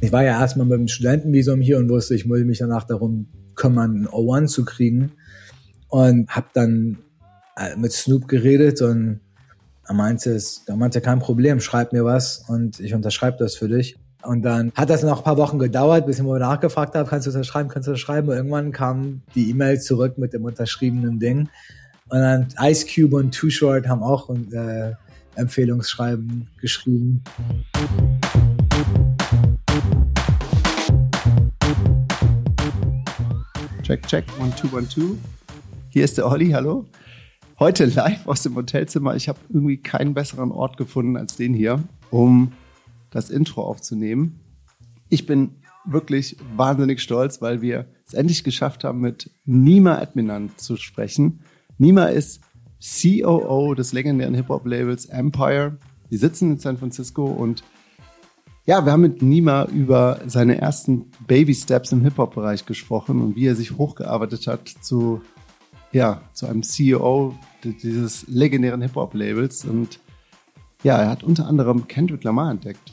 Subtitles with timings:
[0.00, 3.26] Ich war ja erstmal mit dem Studentenvisum hier und wusste, ich muss mich danach darum
[3.56, 5.12] kümmern, einen O1 zu kriegen.
[5.88, 6.98] Und habe dann
[7.56, 9.20] äh, mit Snoop geredet und
[9.86, 13.96] er meinte, er meinte, kein Problem, schreib mir was und ich unterschreibe das für dich.
[14.22, 17.26] Und dann hat das noch ein paar Wochen gedauert, bis ich mal nachgefragt habe, kannst
[17.26, 18.28] du das schreiben, kannst du das schreiben?
[18.28, 21.48] Und irgendwann kam die E-Mail zurück mit dem unterschriebenen Ding.
[22.08, 24.92] Und dann Ice Cube und Too Short haben auch äh,
[25.36, 27.22] Empfehlungsschreiben geschrieben.
[33.82, 35.16] Check, check, one, two, one, two.
[35.90, 36.86] Hier ist der Olli, hallo.
[37.58, 39.14] Heute live aus dem Hotelzimmer.
[39.14, 42.52] Ich habe irgendwie keinen besseren Ort gefunden als den hier, um
[43.10, 44.40] das Intro aufzunehmen.
[45.08, 45.50] Ich bin
[45.84, 51.40] wirklich wahnsinnig stolz, weil wir es endlich geschafft haben, mit Nima Adminan zu sprechen.
[51.78, 52.40] Nima ist
[52.80, 55.78] COO des legendären Hip-Hop-Labels Empire.
[56.10, 57.64] Die sitzen in San Francisco und
[58.66, 63.54] ja, wir haben mit Nima über seine ersten Baby-Steps im Hip-Hop-Bereich gesprochen und wie er
[63.54, 65.22] sich hochgearbeitet hat zu,
[65.92, 69.64] ja, zu einem CEO dieses legendären Hip-Hop-Labels.
[69.64, 70.00] Und
[70.82, 72.92] ja, er hat unter anderem Kendrick Lamar entdeckt.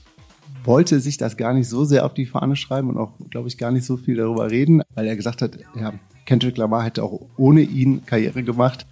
[0.63, 3.57] Wollte sich das gar nicht so sehr auf die Fahne schreiben und auch, glaube ich,
[3.57, 5.93] gar nicht so viel darüber reden, weil er gesagt hat, ja,
[6.25, 8.85] Kendrick Lamar hätte auch ohne ihn Karriere gemacht.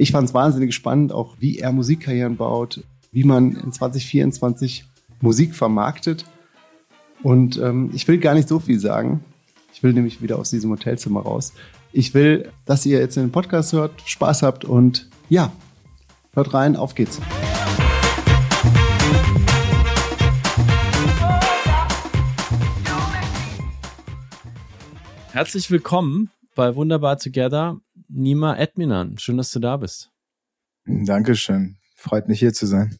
[0.00, 4.84] Ich fand es wahnsinnig spannend, auch wie er Musikkarrieren baut, wie man in 2024
[5.20, 6.24] Musik vermarktet.
[7.24, 9.24] Und ähm, ich will gar nicht so viel sagen.
[9.72, 11.52] Ich will nämlich wieder aus diesem Hotelzimmer raus.
[11.92, 15.50] Ich will, dass ihr jetzt den Podcast hört, Spaß habt und ja,
[16.32, 17.20] hört rein, auf geht's.
[25.32, 29.18] Herzlich willkommen bei Wunderbar Together, Nima Edminan.
[29.18, 30.10] Schön, dass du da bist.
[30.86, 31.76] Dankeschön.
[31.94, 32.96] Freut mich hier zu sein.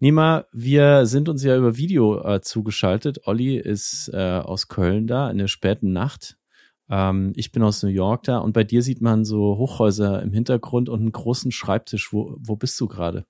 [0.00, 3.26] Nima, wir sind uns ja über Video äh, zugeschaltet.
[3.26, 6.38] Olli ist äh, aus Köln da in der späten Nacht.
[6.88, 10.32] Ähm, ich bin aus New York da und bei dir sieht man so Hochhäuser im
[10.32, 12.12] Hintergrund und einen großen Schreibtisch.
[12.12, 13.26] Wo, wo bist du gerade?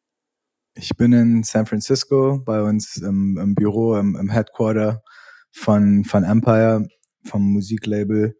[0.74, 5.02] Ich bin in San Francisco bei uns im, im Büro, im, im, Headquarter
[5.50, 6.86] von, von Empire,
[7.24, 8.36] vom Musiklabel.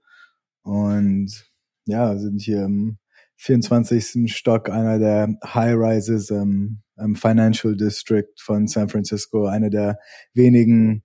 [0.63, 1.48] Und
[1.89, 2.99] ja, sind hier im
[3.37, 4.33] 24.
[4.35, 9.99] Stock einer der High Rises im ähm, Financial District von San Francisco, eine der
[10.35, 11.03] wenigen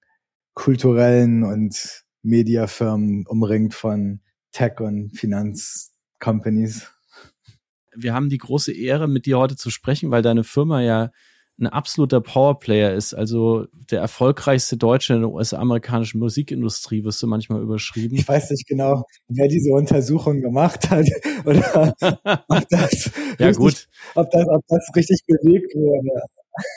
[0.53, 4.21] kulturellen und Mediafirmen umringt von
[4.51, 6.91] Tech- und Finanzcompanies.
[7.95, 11.11] Wir haben die große Ehre, mit dir heute zu sprechen, weil deine Firma ja
[11.59, 17.61] ein absoluter Powerplayer ist, also der erfolgreichste Deutsche in der US-amerikanischen Musikindustrie, wirst du manchmal
[17.61, 18.17] überschrieben.
[18.17, 21.05] Ich weiß nicht genau, wer diese Untersuchung gemacht hat
[21.45, 21.93] oder
[22.47, 23.87] ob das, ja, richtig, gut.
[24.15, 26.23] Ob, das, ob das richtig belegt wurde.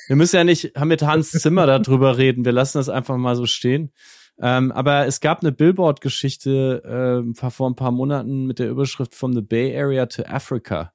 [0.08, 3.46] Wir müssen ja nicht mit Hans Zimmer darüber reden, wir lassen das einfach mal so
[3.46, 3.92] stehen.
[4.38, 9.32] Ähm, aber es gab eine Billboard-Geschichte äh, vor ein paar Monaten mit der Überschrift From
[9.32, 10.92] the Bay Area to Africa.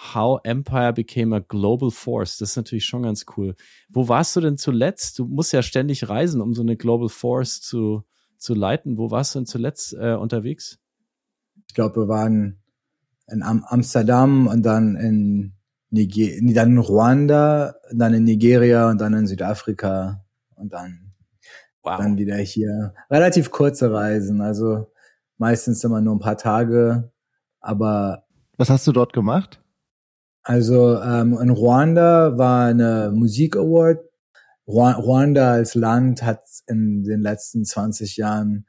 [0.00, 2.38] How Empire Became a Global Force.
[2.38, 3.54] Das ist natürlich schon ganz cool.
[3.90, 5.18] Wo warst du denn zuletzt?
[5.18, 8.04] Du musst ja ständig reisen, um so eine Global Force zu,
[8.38, 8.96] zu leiten.
[8.96, 10.78] Wo warst du denn zuletzt äh, unterwegs?
[11.68, 12.62] Ich glaube, wir waren
[13.28, 15.52] in Amsterdam und dann in,
[15.90, 20.24] Niger dann in Ruanda, dann in Nigeria und dann in Südafrika
[20.56, 21.12] und dann,
[21.82, 21.98] wow.
[21.98, 22.94] dann wieder hier.
[23.10, 24.92] Relativ kurze Reisen, also
[25.36, 27.12] meistens immer nur ein paar Tage,
[27.60, 28.24] aber.
[28.56, 29.59] Was hast du dort gemacht?
[30.42, 34.00] Also ähm, in Ruanda war eine Musik Award.
[34.66, 38.66] Ruanda als Land hat in den letzten 20 Jahren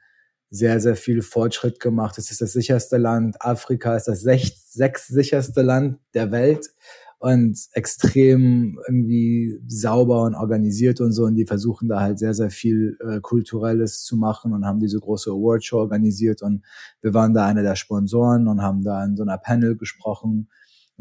[0.50, 2.18] sehr, sehr viel Fortschritt gemacht.
[2.18, 3.36] Es ist das sicherste Land.
[3.40, 6.68] Afrika ist das sechs, sechs sicherste Land der Welt
[7.18, 11.24] und extrem irgendwie sauber und organisiert und so.
[11.24, 14.98] Und die versuchen da halt sehr, sehr viel äh, Kulturelles zu machen und haben diese
[14.98, 16.42] große Awardshow organisiert.
[16.42, 16.64] Und
[17.00, 20.48] wir waren da einer der Sponsoren und haben da in so einer Panel gesprochen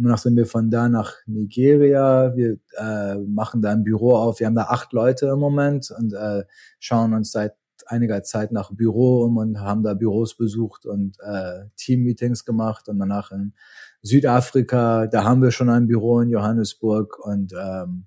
[0.03, 2.35] danach sind wir von da nach Nigeria.
[2.35, 4.39] Wir äh, machen da ein Büro auf.
[4.39, 6.43] Wir haben da acht Leute im Moment und äh,
[6.79, 7.53] schauen uns seit
[7.87, 12.99] einiger Zeit nach Büro um und haben da Büros besucht und äh, Team-Meetings gemacht und
[12.99, 13.53] danach in
[14.02, 18.05] Südafrika, da haben wir schon ein Büro in Johannesburg und ähm,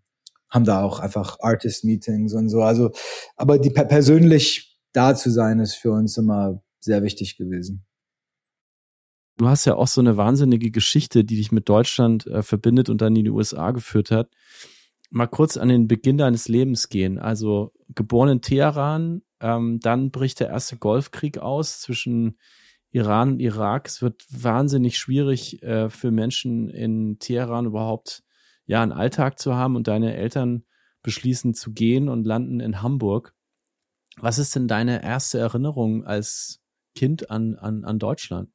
[0.48, 2.62] haben da auch einfach Artist-Meetings und so.
[2.62, 2.92] Also,
[3.36, 7.84] aber die persönlich da zu sein, ist für uns immer sehr wichtig gewesen.
[9.36, 13.00] Du hast ja auch so eine wahnsinnige Geschichte, die dich mit Deutschland äh, verbindet und
[13.00, 14.30] dann in die USA geführt hat.
[15.10, 17.18] Mal kurz an den Beginn deines Lebens gehen.
[17.18, 22.38] Also geboren in Teheran, ähm, dann bricht der erste Golfkrieg aus zwischen
[22.90, 23.88] Iran und Irak.
[23.88, 28.22] Es wird wahnsinnig schwierig äh, für Menschen in Teheran überhaupt
[28.66, 30.64] ja einen Alltag zu haben und deine Eltern
[31.02, 33.34] beschließen zu gehen und landen in Hamburg.
[34.16, 36.60] Was ist denn deine erste Erinnerung als
[36.94, 38.50] Kind an, an, an Deutschland?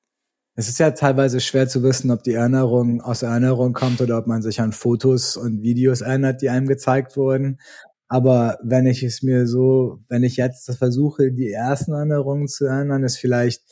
[0.59, 4.27] Es ist ja teilweise schwer zu wissen, ob die Erinnerung aus Erinnerung kommt oder ob
[4.27, 7.61] man sich an Fotos und Videos erinnert, die einem gezeigt wurden.
[8.09, 13.05] Aber wenn ich es mir so, wenn ich jetzt versuche, die ersten Erinnerungen zu erinnern,
[13.05, 13.63] ist vielleicht,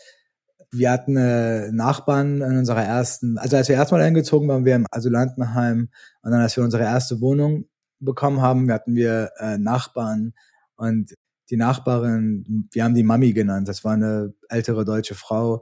[0.72, 4.88] wir hatten eine Nachbarn in unserer ersten, also als wir erstmal eingezogen waren, wir im
[4.90, 5.90] Asylantenheim
[6.22, 7.66] und dann, als wir unsere erste Wohnung
[8.00, 10.36] bekommen haben, hatten wir äh, Nachbarn
[10.78, 11.14] und
[11.50, 15.62] die Nachbarin, wir haben die Mami genannt, das war eine ältere deutsche Frau,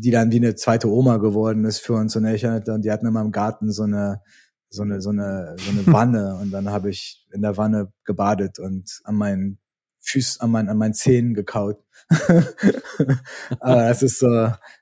[0.00, 3.06] die dann wie eine zweite Oma geworden ist für uns und ich und die hatten
[3.06, 4.22] immer im Garten so eine
[4.70, 8.58] so eine so eine so eine Wanne und dann habe ich in der Wanne gebadet
[8.58, 9.58] und an meinen
[10.00, 11.82] Füßen an meinen an meinen Zähnen gekaut.
[13.60, 14.28] Aber das ist so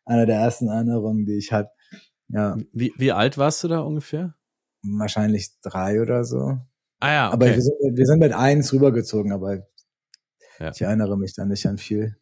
[0.05, 1.71] eine der ersten Erinnerungen, die ich hatte.
[2.29, 2.57] Ja.
[2.73, 4.35] Wie wie alt warst du da ungefähr?
[4.83, 6.59] Wahrscheinlich drei oder so.
[7.01, 7.35] Ah ja, okay.
[7.35, 9.67] Aber wir sind, wir sind mit eins rübergezogen, aber
[10.59, 10.71] ja.
[10.71, 12.17] ich erinnere mich da nicht an viel.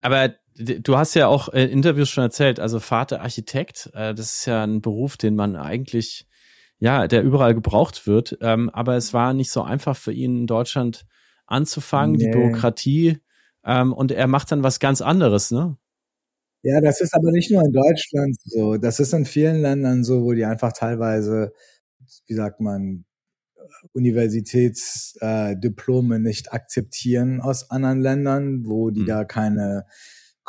[0.00, 4.46] Aber du hast ja auch in Interviews schon erzählt, also Vater Architekt, äh, das ist
[4.46, 6.26] ja ein Beruf, den man eigentlich,
[6.78, 8.38] ja, der überall gebraucht wird.
[8.40, 11.06] Ähm, aber es war nicht so einfach für ihn in Deutschland
[11.46, 12.24] anzufangen, nee.
[12.24, 13.18] die Bürokratie.
[13.64, 15.76] Ähm, und er macht dann was ganz anderes, ne?
[16.62, 18.76] Ja, das ist aber nicht nur in Deutschland so.
[18.76, 21.54] Das ist in vielen Ländern so, wo die einfach teilweise,
[22.26, 23.06] wie sagt man,
[23.92, 29.06] Universitätsdiplome äh, nicht akzeptieren aus anderen Ländern, wo die mhm.
[29.06, 29.86] da keine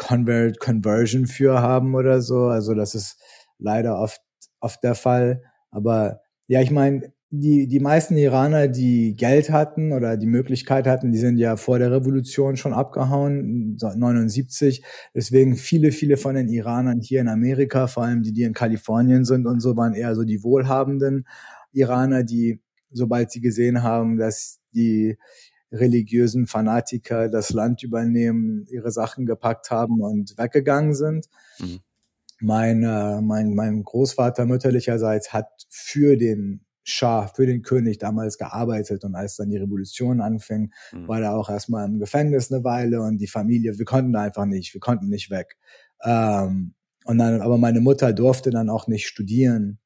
[0.01, 2.45] Convert Conversion für haben oder so.
[2.45, 3.21] Also das ist
[3.59, 4.19] leider oft
[4.59, 5.43] oft der Fall.
[5.69, 11.11] Aber ja, ich meine, die, die meisten Iraner, die Geld hatten oder die Möglichkeit hatten,
[11.11, 14.83] die sind ja vor der Revolution schon abgehauen, 79.
[15.15, 19.23] Deswegen viele, viele von den Iranern hier in Amerika, vor allem die, die in Kalifornien
[19.23, 21.25] sind und so, waren eher so die wohlhabenden
[21.71, 22.59] Iraner, die
[22.91, 25.17] sobald sie gesehen haben, dass die
[25.71, 31.27] religiösen Fanatiker das Land übernehmen, ihre Sachen gepackt haben und weggegangen sind.
[31.59, 31.79] Mhm.
[32.39, 39.03] Mein, äh, mein, mein Großvater mütterlicherseits hat für den Schah, für den König damals gearbeitet
[39.03, 41.07] und als dann die Revolution anfing, mhm.
[41.07, 44.73] war er auch erstmal im Gefängnis eine Weile und die Familie, wir konnten einfach nicht,
[44.73, 45.57] wir konnten nicht weg.
[46.03, 46.73] Ähm,
[47.05, 49.79] und dann, aber meine Mutter durfte dann auch nicht studieren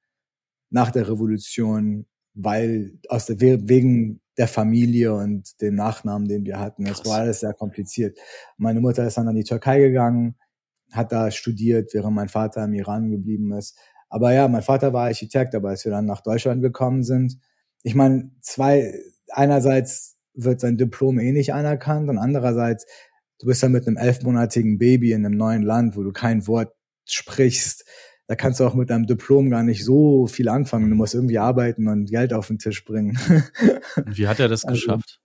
[0.69, 6.85] nach der Revolution, weil aus der, wegen der Familie und dem Nachnamen, den wir hatten.
[6.85, 8.17] Das war alles sehr kompliziert.
[8.57, 10.35] Meine Mutter ist dann an die Türkei gegangen,
[10.91, 13.77] hat da studiert, während mein Vater im Iran geblieben ist.
[14.09, 17.37] Aber ja, mein Vater war Architekt, aber als wir dann nach Deutschland gekommen sind,
[17.83, 18.93] ich meine, zwei,
[19.29, 22.85] einerseits wird sein Diplom eh nicht anerkannt und andererseits,
[23.39, 26.73] du bist ja mit einem elfmonatigen Baby in einem neuen Land, wo du kein Wort
[27.05, 27.85] sprichst,
[28.27, 30.89] da kannst du auch mit deinem Diplom gar nicht so viel anfangen.
[30.89, 33.17] Du musst irgendwie arbeiten und Geld auf den Tisch bringen.
[34.05, 35.19] Wie hat er das also, geschafft?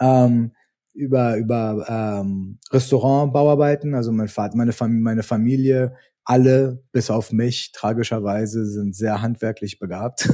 [0.00, 0.52] Ähm,
[0.94, 3.94] über über ähm, Restaurantbauarbeiten.
[3.94, 5.96] Also mein Vater, meine, Fam meine Familie,
[6.28, 10.28] alle bis auf mich tragischerweise sind sehr handwerklich begabt.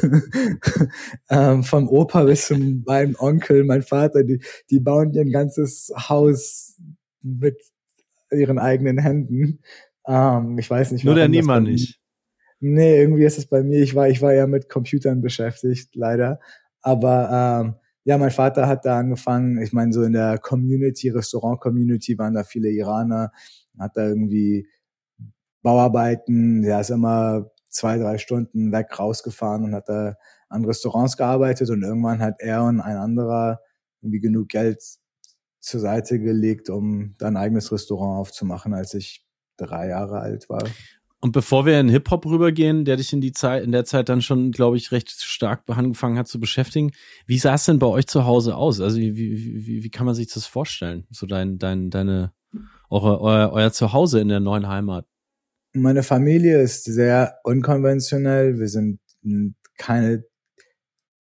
[1.31, 6.77] ähm, vom Opa bis zum meinem Onkel, mein Vater, die, die bauen ihr ganzes Haus
[7.23, 7.63] mit
[8.33, 9.61] ihren eigenen Händen.
[10.07, 11.05] Ähm, ich weiß nicht.
[11.05, 12.01] Nur der Niemand nicht.
[12.61, 13.83] Nee, irgendwie ist es bei mir.
[13.83, 16.41] Ich war, ich war ja mit Computern beschäftigt, leider.
[16.81, 17.75] Aber ähm,
[18.05, 19.61] ja, mein Vater hat da angefangen.
[19.61, 23.33] Ich meine, so in der Community, Restaurant-Community waren da viele Iraner.
[23.79, 24.69] Hat da irgendwie
[25.63, 26.63] Bauarbeiten.
[26.63, 30.17] Der ist immer zwei, drei Stunden weg rausgefahren und hat da
[30.49, 31.71] an Restaurants gearbeitet.
[31.71, 33.61] Und irgendwann hat er und ein anderer
[34.01, 34.83] irgendwie genug Geld
[35.61, 39.24] zur Seite gelegt, um da ein eigenes Restaurant aufzumachen, als ich
[39.57, 40.65] drei Jahre alt war.
[41.25, 44.21] Und bevor wir in Hip-Hop rübergehen, der dich in die Zeit, in der Zeit dann
[44.21, 46.91] schon, glaube ich, recht stark angefangen hat zu beschäftigen,
[47.27, 48.79] wie sah es denn bei euch zu Hause aus?
[48.83, 51.07] Also wie, wie, wie, wie kann man sich das vorstellen?
[51.11, 52.33] So dein, dein, deine,
[52.91, 55.07] eure, euer, euer Zuhause in der neuen Heimat?
[55.73, 58.59] Meine Familie ist sehr unkonventionell.
[58.59, 59.01] Wir sind
[59.79, 60.25] keine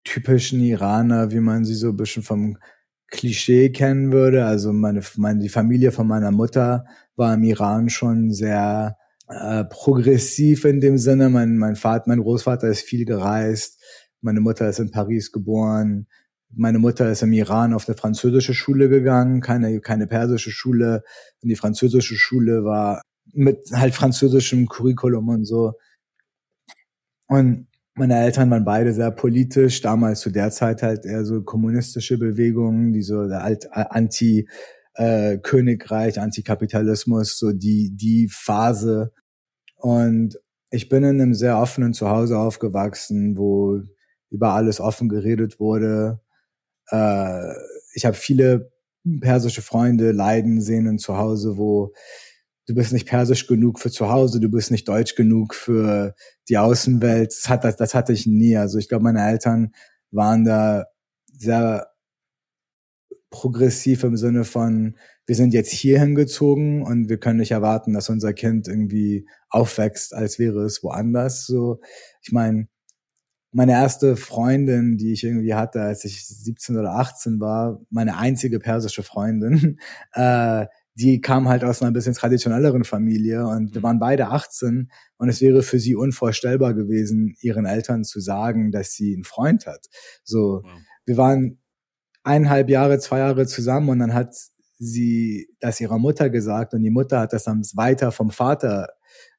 [0.02, 2.58] typischen Iraner, wie man sie so ein bisschen vom
[3.06, 4.46] Klischee kennen würde.
[4.46, 6.86] Also meine, meine, die Familie von meiner Mutter
[7.16, 8.96] war im Iran schon sehr
[9.28, 11.28] äh, progressiv in dem Sinne.
[11.28, 13.80] Mein, mein Vater, mein Großvater ist viel gereist.
[14.20, 16.06] Meine Mutter ist in Paris geboren.
[16.54, 21.02] Meine Mutter ist im Iran auf eine französische Schule gegangen, keine, keine persische Schule.
[21.42, 23.02] Und die französische Schule war
[23.32, 25.72] mit halt französischem Curriculum und so.
[27.28, 32.18] Und meine Eltern waren beide sehr politisch, damals zu der Zeit halt eher so kommunistische
[32.18, 34.48] Bewegungen, die so alt, anti
[34.94, 39.12] äh, Königreich, Antikapitalismus, so die die Phase.
[39.76, 40.38] Und
[40.70, 43.80] ich bin in einem sehr offenen Zuhause aufgewachsen, wo
[44.30, 46.20] über alles offen geredet wurde.
[46.90, 47.52] Äh,
[47.94, 48.72] ich habe viele
[49.20, 51.92] persische Freunde leiden sehen in zu Hause, wo
[52.66, 56.14] du bist nicht persisch genug für zu Hause, du bist nicht deutsch genug für
[56.48, 57.32] die Außenwelt.
[57.32, 58.56] Das, hat, das, das hatte ich nie.
[58.56, 59.72] Also ich glaube, meine Eltern
[60.10, 60.84] waren da
[61.32, 61.91] sehr
[63.32, 64.96] progressiv im Sinne von,
[65.26, 70.14] wir sind jetzt hier hingezogen und wir können nicht erwarten, dass unser Kind irgendwie aufwächst,
[70.14, 71.46] als wäre es woanders.
[71.46, 71.80] So,
[72.22, 72.68] ich meine,
[73.50, 78.60] meine erste Freundin, die ich irgendwie hatte, als ich 17 oder 18 war, meine einzige
[78.60, 79.78] persische Freundin,
[80.12, 83.84] äh, die kam halt aus einer bisschen traditionelleren Familie und wir mhm.
[83.84, 88.92] waren beide 18 und es wäre für sie unvorstellbar gewesen, ihren Eltern zu sagen, dass
[88.92, 89.86] sie einen Freund hat.
[90.22, 90.72] So, wow.
[91.06, 91.61] wir waren
[92.24, 94.34] eineinhalb Jahre, zwei Jahre zusammen und dann hat
[94.78, 98.88] sie das ihrer Mutter gesagt und die Mutter hat das dann weiter vom Vater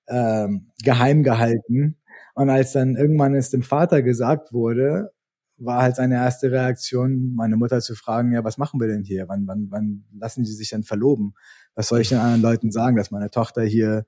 [0.07, 1.97] ähm, geheim gehalten.
[2.35, 5.11] Und als dann irgendwann es dem Vater gesagt wurde,
[5.57, 9.27] war halt seine erste Reaktion, meine Mutter zu fragen, ja, was machen wir denn hier?
[9.27, 11.35] Wann, wann, wann lassen sie sich denn verloben?
[11.75, 14.05] Was soll ich den anderen Leuten sagen, dass meine Tochter hier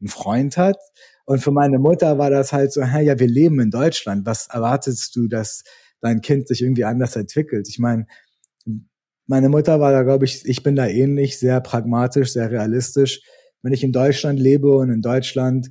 [0.00, 0.78] einen Freund hat?
[1.24, 4.26] Und für meine Mutter war das halt so, hey, ja, wir leben in Deutschland.
[4.26, 5.62] Was erwartest du, dass
[6.00, 7.68] dein Kind sich irgendwie anders entwickelt?
[7.68, 8.06] Ich meine,
[9.26, 13.22] meine Mutter war da, glaube ich, ich bin da ähnlich, sehr pragmatisch, sehr realistisch.
[13.62, 15.70] Wenn ich in Deutschland lebe und in Deutschland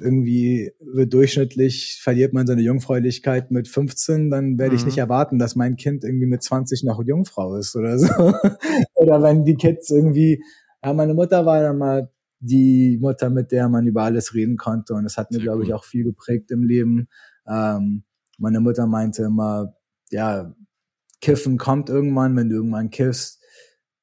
[0.00, 5.02] irgendwie wird durchschnittlich verliert man seine Jungfräulichkeit mit 15, dann werde ich nicht mhm.
[5.02, 8.08] erwarten, dass mein Kind irgendwie mit 20 noch Jungfrau ist oder so.
[8.94, 10.42] oder wenn die Kids irgendwie,
[10.82, 14.94] ja, meine Mutter war dann mal die Mutter, mit der man über alles reden konnte
[14.94, 17.08] und das hat mir, glaube ich, auch viel geprägt im Leben.
[17.46, 18.04] Ähm,
[18.42, 19.74] meine Mutter meinte immer,
[20.10, 20.52] ja,
[21.20, 23.40] Kiffen kommt irgendwann, wenn du irgendwann kiffst,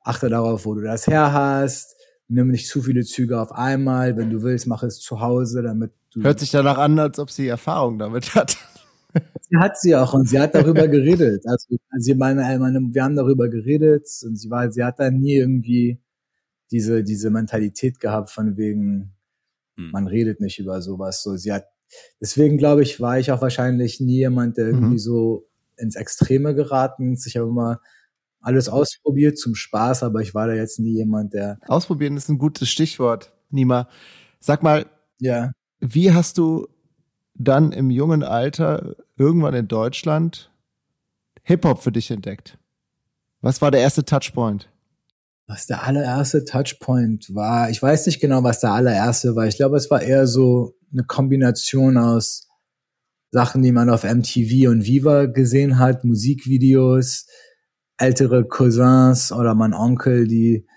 [0.01, 1.95] achte darauf, wo du das her hast,
[2.29, 4.15] nimm nicht zu viele Züge auf einmal.
[4.15, 6.23] Wenn du willst, mach es zu Hause, damit du.
[6.23, 8.57] Hört sich danach an, als ob sie Erfahrung damit hat.
[9.49, 11.43] Sie hat sie auch und sie hat darüber geredet.
[11.47, 15.37] Also sie meine, meine, wir haben darüber geredet und sie war, sie hat da nie
[15.37, 15.99] irgendwie
[16.69, 19.15] diese diese Mentalität gehabt von wegen,
[19.77, 19.89] hm.
[19.89, 21.23] man redet nicht über sowas.
[21.23, 21.65] So, sie hat
[22.21, 24.99] deswegen glaube ich, war ich auch wahrscheinlich nie jemand, der irgendwie mhm.
[24.99, 27.25] so ins Extreme geraten ist.
[27.25, 27.79] Ich habe immer
[28.41, 31.59] alles ausprobiert zum Spaß, aber ich war da jetzt nie jemand, der.
[31.67, 33.89] Ausprobieren ist ein gutes Stichwort, Nima.
[34.39, 34.85] Sag mal,
[35.19, 35.51] ja.
[35.79, 36.67] wie hast du
[37.35, 40.51] dann im jungen Alter irgendwann in Deutschland
[41.43, 42.57] Hip-Hop für dich entdeckt?
[43.41, 44.69] Was war der erste Touchpoint?
[45.49, 49.47] Was der allererste Touchpoint war, ich weiß nicht genau, was der allererste war.
[49.47, 52.47] Ich glaube, es war eher so eine Kombination aus
[53.31, 57.25] Sachen, die man auf MTV und Viva gesehen hat, Musikvideos,
[57.97, 60.67] ältere Cousins oder mein Onkel, die,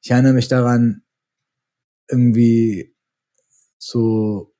[0.00, 1.02] ich erinnere mich daran,
[2.08, 2.94] irgendwie
[3.78, 4.54] so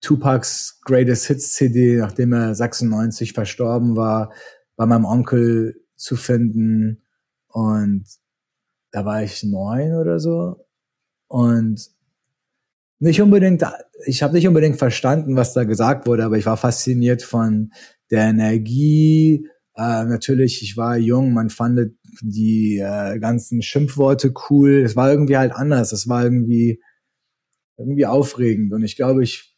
[0.00, 4.32] Tupacs Greatest Hits CD, nachdem er 96 verstorben war,
[4.76, 7.02] bei meinem Onkel zu finden
[7.48, 8.04] und
[8.90, 10.66] da war ich neun oder so
[11.28, 11.90] und
[12.98, 13.62] nicht unbedingt,
[14.06, 17.72] ich habe nicht unbedingt verstanden, was da gesagt wurde, aber ich war fasziniert von
[18.10, 24.82] der Energie, äh, natürlich, ich war jung, man fand die äh, ganzen Schimpfworte cool.
[24.82, 25.92] Es war irgendwie halt anders.
[25.92, 26.80] Es war irgendwie
[27.76, 28.72] irgendwie aufregend.
[28.72, 29.54] Und ich glaube, ich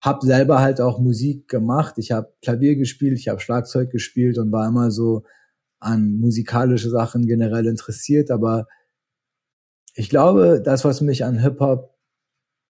[0.00, 1.94] habe selber halt auch Musik gemacht.
[1.98, 5.24] Ich habe Klavier gespielt, ich habe Schlagzeug gespielt und war immer so
[5.82, 8.30] an musikalische Sachen generell interessiert.
[8.30, 8.66] Aber
[9.94, 11.98] ich glaube, das, was mich an Hip Hop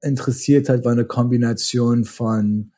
[0.00, 2.72] interessiert hat, war eine Kombination von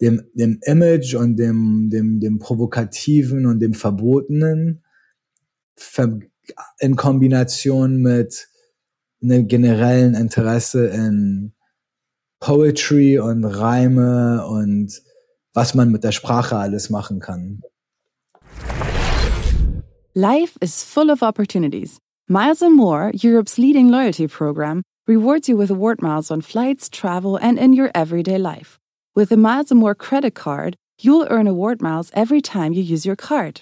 [0.00, 4.84] dem, dem Image und dem, dem, dem Provokativen und dem Verbotenen
[6.78, 8.48] in Kombination mit
[9.22, 11.52] einem generellen Interesse in
[12.40, 15.02] Poetry und Reime und
[15.52, 17.62] was man mit der Sprache alles machen kann.
[20.14, 21.98] Life is full of opportunities.
[22.30, 27.36] Miles and More, Europe's leading loyalty program, rewards you with award miles on flights, travel,
[27.36, 28.78] and in your everyday life.
[29.14, 33.04] With the Miles & More credit card, you'll earn award miles every time you use
[33.04, 33.60] your card.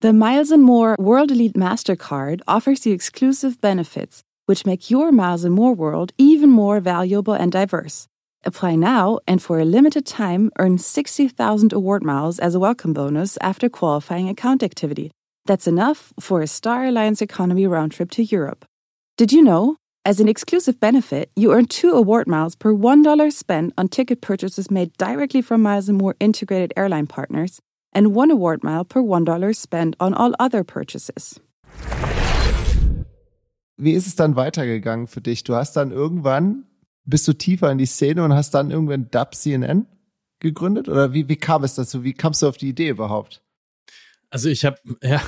[0.00, 5.44] The Miles & More World Elite MasterCard offers you exclusive benefits, which make your Miles
[5.44, 8.08] & More world even more valuable and diverse.
[8.42, 13.38] Apply now and for a limited time earn 60,000 award miles as a welcome bonus
[13.40, 15.12] after qualifying account activity.
[15.46, 18.64] That's enough for a Star Alliance economy round trip to Europe.
[19.18, 19.76] Did you know?
[20.06, 24.70] As an exclusive benefit, you earn two award miles per $1 spent on ticket purchases
[24.70, 27.60] made directly from Miles & More integrated airline partners
[27.94, 31.40] and one award mile per $1 spent on all other purchases.
[33.76, 35.44] Wie ist es dann weitergegangen für dich?
[35.44, 36.64] Du hast dann irgendwann,
[37.04, 39.86] bist du tiefer in die Szene und hast dann irgendwann Dub CNN
[40.38, 40.88] gegründet?
[40.88, 42.02] Oder wie, wie kam es dazu?
[42.04, 43.43] Wie kamst du auf die Idee überhaupt?
[44.30, 45.20] Also ich habe ja,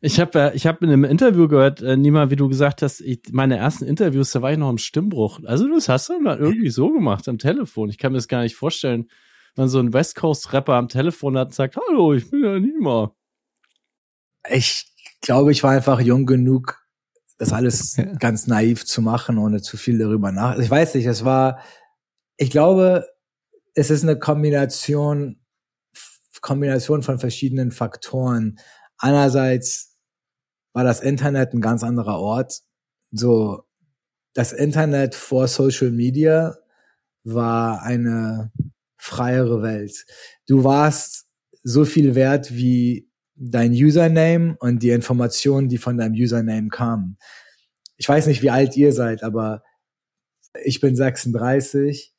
[0.00, 3.00] ich habe äh, ich habe in einem Interview gehört, äh, Nima, wie du gesagt hast,
[3.00, 5.40] ich, meine ersten Interviews, da war ich noch im Stimmbruch.
[5.44, 7.90] Also das hast du dann irgendwie so gemacht am Telefon.
[7.90, 9.08] Ich kann mir das gar nicht vorstellen,
[9.56, 12.58] wenn so ein West Coast Rapper am Telefon hat und sagt, hallo, ich bin ja
[12.58, 13.12] Nima.
[14.48, 14.86] Ich
[15.20, 16.80] glaube, ich war einfach jung genug,
[17.38, 18.04] das alles ja.
[18.04, 20.58] ganz naiv zu machen, ohne zu viel darüber nach.
[20.58, 21.60] Ich weiß nicht, es war,
[22.36, 23.06] ich glaube,
[23.74, 25.40] es ist eine Kombination,
[26.40, 28.58] Kombination von verschiedenen Faktoren.
[28.98, 29.96] Einerseits
[30.72, 32.60] war das Internet ein ganz anderer Ort.
[33.10, 33.64] So,
[34.34, 36.56] das Internet vor Social Media
[37.24, 38.52] war eine
[38.96, 40.06] freiere Welt.
[40.46, 41.26] Du warst
[41.62, 47.18] so viel wert wie dein Username und die Informationen, die von deinem Username kamen.
[47.96, 49.62] Ich weiß nicht, wie alt ihr seid, aber
[50.64, 52.14] ich bin 36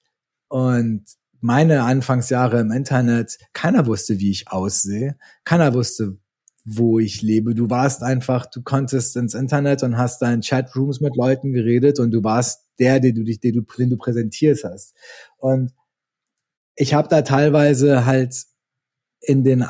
[0.47, 1.05] und
[1.41, 6.17] meine Anfangsjahre im Internet, keiner wusste, wie ich aussehe, keiner wusste,
[6.65, 7.55] wo ich lebe.
[7.55, 11.99] Du warst einfach, du konntest ins Internet und hast da in Chatrooms mit Leuten geredet
[11.99, 14.93] und du warst der, den du dich, den du, den du präsentiert hast.
[15.37, 15.73] Und
[16.75, 18.45] ich habe da teilweise halt
[19.21, 19.65] in den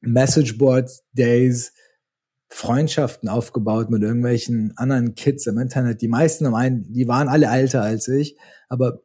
[0.00, 1.72] Messageboard Days
[2.48, 6.02] Freundschaften aufgebaut mit irgendwelchen anderen Kids im Internet.
[6.02, 6.44] Die meisten,
[6.92, 8.36] die waren alle älter als ich,
[8.68, 9.00] aber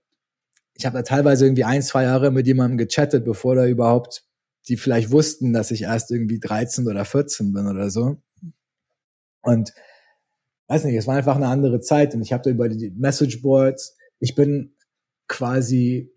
[0.80, 4.24] ich habe da teilweise irgendwie ein, zwei Jahre mit jemandem gechattet, bevor da überhaupt
[4.70, 8.22] die vielleicht wussten, dass ich erst irgendwie 13 oder 14 bin oder so.
[9.42, 9.74] Und
[10.68, 13.98] weiß nicht, es war einfach eine andere Zeit und ich habe da über die Messageboards,
[14.20, 14.76] ich bin
[15.28, 16.14] quasi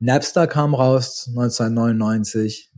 [0.00, 2.70] Napster kam raus 1999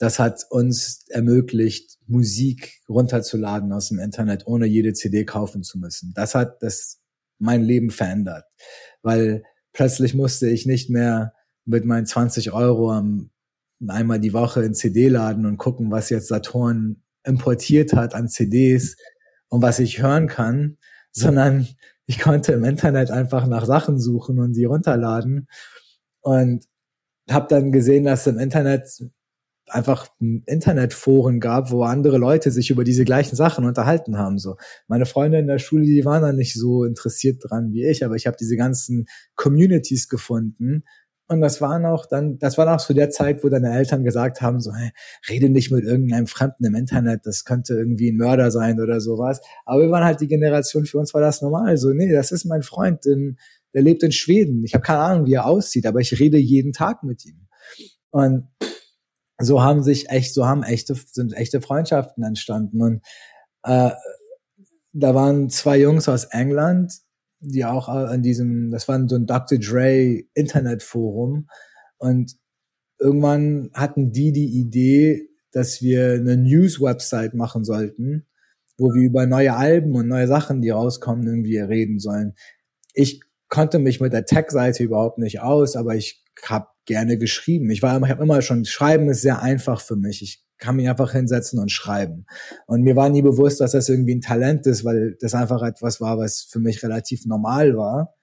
[0.00, 6.14] das hat uns ermöglicht, Musik runterzuladen aus dem Internet, ohne jede CD kaufen zu müssen.
[6.14, 6.99] Das hat das
[7.40, 8.44] mein Leben verändert,
[9.02, 9.42] weil
[9.72, 11.32] plötzlich musste ich nicht mehr
[11.64, 13.30] mit meinen 20 Euro am,
[13.86, 18.96] einmal die Woche in CD laden und gucken, was jetzt Saturn importiert hat an CDs
[19.48, 20.78] und was ich hören kann,
[21.12, 21.66] sondern
[22.06, 25.48] ich konnte im Internet einfach nach Sachen suchen und sie runterladen
[26.20, 26.64] und
[27.30, 28.88] habe dann gesehen, dass im Internet
[29.70, 34.38] einfach Internetforen gab, wo andere Leute sich über diese gleichen Sachen unterhalten haben.
[34.38, 34.56] So
[34.88, 38.16] meine Freunde in der Schule, die waren da nicht so interessiert dran wie ich, aber
[38.16, 39.06] ich habe diese ganzen
[39.36, 40.84] Communities gefunden.
[41.28, 44.42] Und das waren auch dann, das war auch so der Zeit, wo deine Eltern gesagt
[44.42, 44.90] haben, so, hey,
[45.28, 49.40] rede nicht mit irgendeinem Fremden im Internet, das könnte irgendwie ein Mörder sein oder sowas.
[49.64, 51.76] Aber wir waren halt die Generation, für uns war das normal.
[51.76, 53.36] So, nee, das ist mein Freund, in,
[53.74, 54.64] der lebt in Schweden.
[54.64, 57.46] Ich habe keine Ahnung, wie er aussieht, aber ich rede jeden Tag mit ihm.
[58.10, 58.48] Und
[59.40, 62.82] so haben sich echt, so haben echte, sind echte Freundschaften entstanden.
[62.82, 63.02] Und
[63.64, 63.90] äh,
[64.92, 66.92] da waren zwei Jungs aus England,
[67.40, 69.58] die auch an diesem, das war so ein Dr.
[69.58, 71.48] Dre Internetforum.
[71.98, 72.36] Und
[72.98, 78.26] irgendwann hatten die die Idee, dass wir eine News-Website machen sollten,
[78.78, 82.34] wo wir über neue Alben und neue Sachen, die rauskommen, irgendwie reden sollen.
[82.92, 87.70] Ich konnte mich mit der Tech-Seite überhaupt nicht aus, aber ich habe gerne geschrieben.
[87.70, 90.22] Ich war ich habe immer schon, Schreiben ist sehr einfach für mich.
[90.22, 92.26] Ich kann mich einfach hinsetzen und schreiben.
[92.66, 96.00] Und mir war nie bewusst, dass das irgendwie ein Talent ist, weil das einfach etwas
[96.00, 98.16] war, was für mich relativ normal war.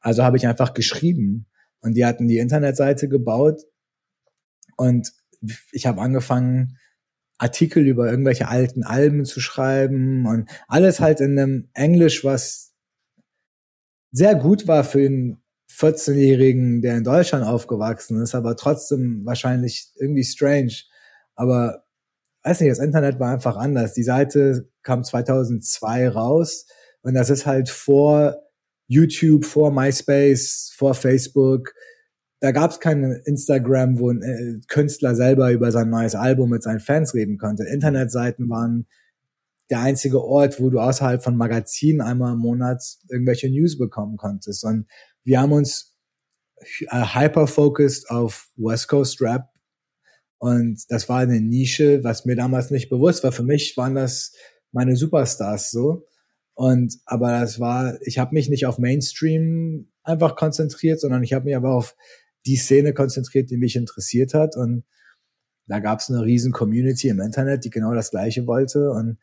[0.00, 1.46] Also habe ich einfach geschrieben.
[1.80, 3.62] Und die hatten die Internetseite gebaut.
[4.76, 5.12] Und
[5.72, 6.78] ich habe angefangen,
[7.38, 12.76] Artikel über irgendwelche alten Alben zu schreiben und alles halt in einem Englisch, was
[14.12, 15.41] sehr gut war für einen
[15.76, 20.72] 14-Jährigen, der in Deutschland aufgewachsen ist, aber trotzdem wahrscheinlich irgendwie strange.
[21.34, 21.84] Aber
[22.44, 23.94] weiß nicht, das Internet war einfach anders.
[23.94, 26.66] Die Seite kam 2002 raus
[27.02, 28.36] und das ist halt vor
[28.86, 31.72] YouTube, vor MySpace, vor Facebook.
[32.40, 36.62] Da gab es kein Instagram, wo ein äh, Künstler selber über sein neues Album mit
[36.62, 37.64] seinen Fans reden konnte.
[37.64, 38.86] Internetseiten waren
[39.70, 44.64] der einzige Ort, wo du außerhalb von Magazinen einmal im Monat irgendwelche News bekommen konntest.
[44.64, 44.86] Und
[45.24, 45.94] wir haben uns
[46.58, 49.52] äh, hyper-focused auf West Coast Rap
[50.42, 53.30] und das war eine Nische, was mir damals nicht bewusst war.
[53.30, 54.32] Für mich waren das
[54.72, 56.08] meine Superstars so.
[56.54, 61.44] Und aber das war, ich habe mich nicht auf Mainstream einfach konzentriert, sondern ich habe
[61.44, 61.94] mich aber auf
[62.44, 64.56] die Szene konzentriert, die mich interessiert hat.
[64.56, 64.82] Und
[65.68, 68.90] da gab es eine riesen Community im Internet, die genau das Gleiche wollte.
[68.90, 69.18] Und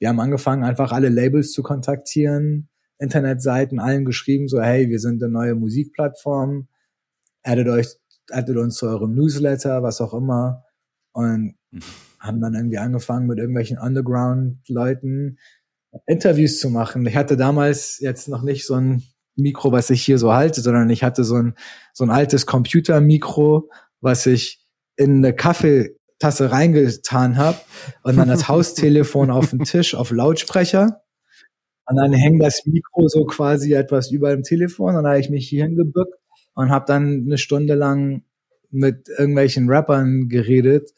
[0.00, 5.22] wir haben angefangen, einfach alle Labels zu kontaktieren, Internetseiten allen geschrieben, so hey, wir sind
[5.22, 6.68] eine neue Musikplattform,
[7.42, 7.88] addet euch,
[8.30, 10.64] addet uns zu eurem Newsletter, was auch immer
[11.12, 11.80] und mhm.
[12.18, 15.38] haben dann irgendwie angefangen mit irgendwelchen Underground-Leuten
[16.06, 17.06] Interviews zu machen.
[17.06, 19.04] Ich hatte damals jetzt noch nicht so ein
[19.36, 21.54] Mikro, was ich hier so halte, sondern ich hatte so ein,
[21.92, 24.64] so ein altes Computermikro, was ich
[24.96, 27.58] in eine Kaffeetasse reingetan habe
[28.02, 31.03] und dann das Haustelefon auf den Tisch auf Lautsprecher
[31.86, 35.30] und dann hängt das Mikro so quasi etwas über dem Telefon und dann habe ich
[35.30, 36.14] mich hier hingebückt
[36.54, 38.22] und habe dann eine Stunde lang
[38.70, 40.90] mit irgendwelchen Rappern geredet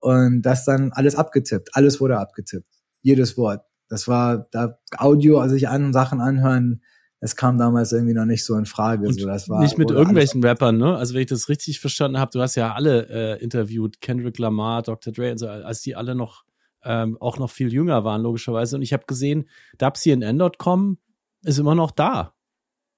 [0.00, 1.70] und das dann alles abgetippt.
[1.74, 2.68] Alles wurde abgetippt.
[3.02, 3.62] Jedes Wort.
[3.88, 6.82] Das war da Audio, also sich an Sachen anhören,
[7.20, 9.06] es kam damals irgendwie noch nicht so in Frage.
[9.06, 10.96] Und so, das war, nicht mit irgendwelchen Rappern, ne?
[10.96, 14.82] Also wenn ich das richtig verstanden habe, du hast ja alle äh, interviewt, Kendrick Lamar,
[14.82, 15.12] Dr.
[15.12, 16.44] Dre und so, als die alle noch
[16.84, 18.76] ähm, auch noch viel jünger waren, logischerweise.
[18.76, 20.98] Und ich habe gesehen, dubcnn.com
[21.42, 22.34] ist immer noch da.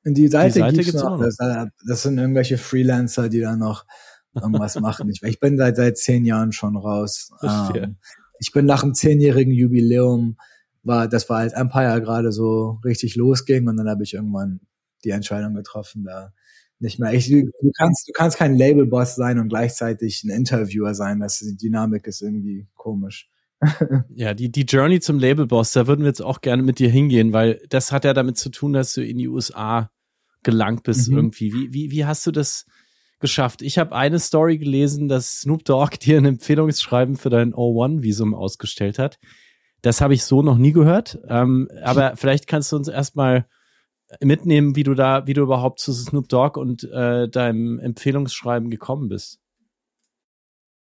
[0.04, 1.18] Und die Seite, die Seite gibt's, gibt's noch.
[1.18, 1.24] noch.
[1.24, 1.36] Das,
[1.86, 3.84] das, sind irgendwelche Freelancer, die da noch
[4.34, 5.10] irgendwas machen.
[5.10, 7.30] Ich, ich bin seit, seit zehn Jahren schon raus.
[7.42, 7.96] Ähm,
[8.38, 10.36] ich bin nach einem zehnjährigen Jubiläum,
[10.82, 14.60] war, das war als Empire gerade so richtig losging und dann habe ich irgendwann
[15.04, 16.32] die Entscheidung getroffen, da
[16.78, 17.12] nicht mehr.
[17.12, 21.20] Ich, du kannst, du kannst kein Labelboss sein und gleichzeitig ein Interviewer sein.
[21.20, 23.28] Das die Dynamik ist irgendwie komisch.
[24.14, 27.32] Ja, die, die Journey zum Labelboss, da würden wir jetzt auch gerne mit dir hingehen,
[27.32, 29.90] weil das hat ja damit zu tun, dass du in die USA
[30.42, 31.16] gelangt bist mhm.
[31.16, 31.52] irgendwie.
[31.52, 32.66] Wie, wie, wie hast du das
[33.18, 33.60] geschafft?
[33.62, 38.98] Ich habe eine Story gelesen, dass Snoop Dogg dir ein Empfehlungsschreiben für dein O1-Visum ausgestellt
[38.98, 39.18] hat.
[39.82, 41.18] Das habe ich so noch nie gehört.
[41.28, 43.46] Ähm, aber vielleicht kannst du uns erstmal
[44.20, 49.08] mitnehmen, wie du da, wie du überhaupt zu Snoop Dogg und äh, deinem Empfehlungsschreiben gekommen
[49.08, 49.39] bist.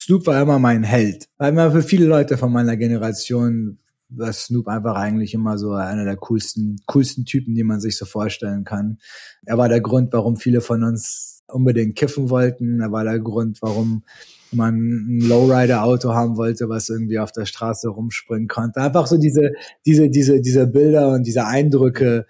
[0.08, 1.28] Snoop war immer mein Held.
[1.36, 6.06] War immer für viele Leute von meiner Generation war Snoop einfach eigentlich immer so einer
[6.06, 8.96] der coolsten, coolsten Typen, die man sich so vorstellen kann.
[9.44, 12.80] Er war der Grund, warum viele von uns unbedingt kiffen wollten.
[12.80, 14.02] Er war der Grund, warum
[14.50, 18.80] man ein Lowrider-Auto haben wollte, was irgendwie auf der Straße rumspringen konnte.
[18.80, 19.52] Einfach so diese,
[19.84, 22.24] diese, diese, diese Bilder und diese Eindrücke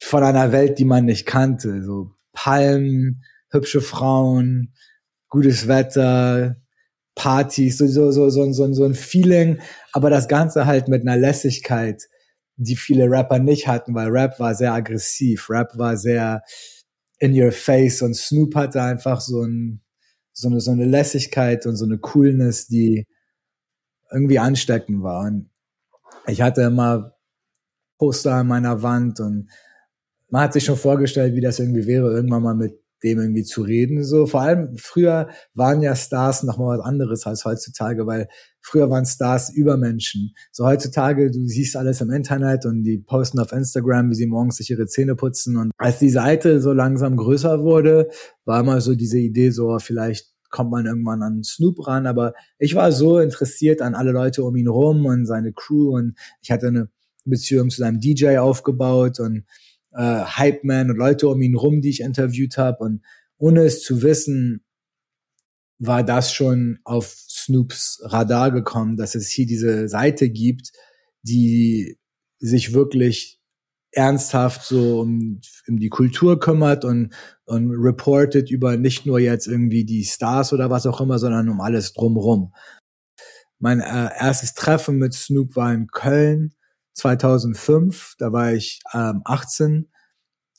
[0.00, 1.82] von einer Welt, die man nicht kannte.
[1.82, 4.72] So Palmen, hübsche Frauen,
[5.32, 6.56] gutes Wetter,
[7.14, 9.60] Partys, so, so, so, so, so, so ein Feeling,
[9.92, 12.02] aber das Ganze halt mit einer Lässigkeit,
[12.56, 16.42] die viele Rapper nicht hatten, weil Rap war sehr aggressiv, Rap war sehr
[17.18, 19.80] in your face und Snoop hatte einfach so, ein,
[20.34, 23.06] so, eine, so eine Lässigkeit und so eine Coolness, die
[24.10, 25.24] irgendwie ansteckend war.
[25.26, 25.48] Und
[26.26, 27.14] ich hatte immer
[27.98, 29.48] Poster an meiner Wand und
[30.28, 33.62] man hat sich schon vorgestellt, wie das irgendwie wäre, irgendwann mal mit dem irgendwie zu
[33.62, 34.04] reden.
[34.04, 38.28] So vor allem früher waren ja Stars noch mal was anderes als heutzutage, weil
[38.60, 40.34] früher waren Stars Übermenschen.
[40.52, 44.56] So heutzutage, du siehst alles im Internet und die posten auf Instagram, wie sie morgens
[44.56, 45.56] sich ihre Zähne putzen.
[45.56, 48.08] Und als die Seite so langsam größer wurde,
[48.44, 52.06] war immer so diese Idee, so vielleicht kommt man irgendwann an Snoop ran.
[52.06, 56.14] Aber ich war so interessiert an alle Leute um ihn rum und seine Crew und
[56.42, 56.88] ich hatte eine
[57.24, 59.44] Beziehung zu seinem DJ aufgebaut und
[59.94, 62.84] äh, Hype Man und Leute um ihn rum, die ich interviewt habe.
[62.84, 63.02] Und
[63.38, 64.64] ohne es zu wissen,
[65.78, 70.70] war das schon auf Snoops Radar gekommen, dass es hier diese Seite gibt,
[71.22, 71.98] die
[72.38, 73.40] sich wirklich
[73.90, 77.12] ernsthaft so um, um die Kultur kümmert und,
[77.44, 81.60] und reportet über nicht nur jetzt irgendwie die Stars oder was auch immer, sondern um
[81.60, 82.54] alles drumrum.
[83.58, 86.54] Mein äh, erstes Treffen mit Snoop war in Köln
[86.94, 89.88] 2005, da war ich ähm, 18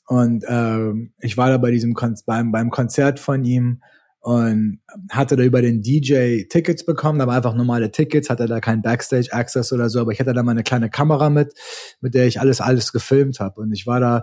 [0.06, 3.82] und ähm, ich war da bei diesem Kon beim, beim Konzert von ihm
[4.20, 8.82] und hatte da über den DJ Tickets bekommen, aber einfach normale Tickets, hatte da keinen
[8.82, 11.54] Backstage Access oder so, aber ich hatte da mal eine kleine Kamera mit,
[12.00, 13.60] mit der ich alles alles gefilmt habe.
[13.60, 14.22] Und ich war da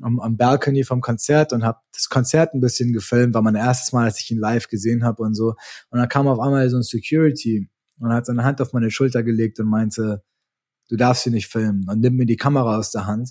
[0.00, 3.92] am, am Balcony vom Konzert und habe das Konzert ein bisschen gefilmt, war mein erstes
[3.92, 5.54] Mal, als ich ihn live gesehen habe und so.
[5.90, 7.68] Und dann kam auf einmal so ein Security
[7.98, 10.22] und hat seine Hand auf meine Schulter gelegt und meinte,
[10.90, 13.30] du darfst sie nicht filmen und nimmt mir die Kamera aus der Hand.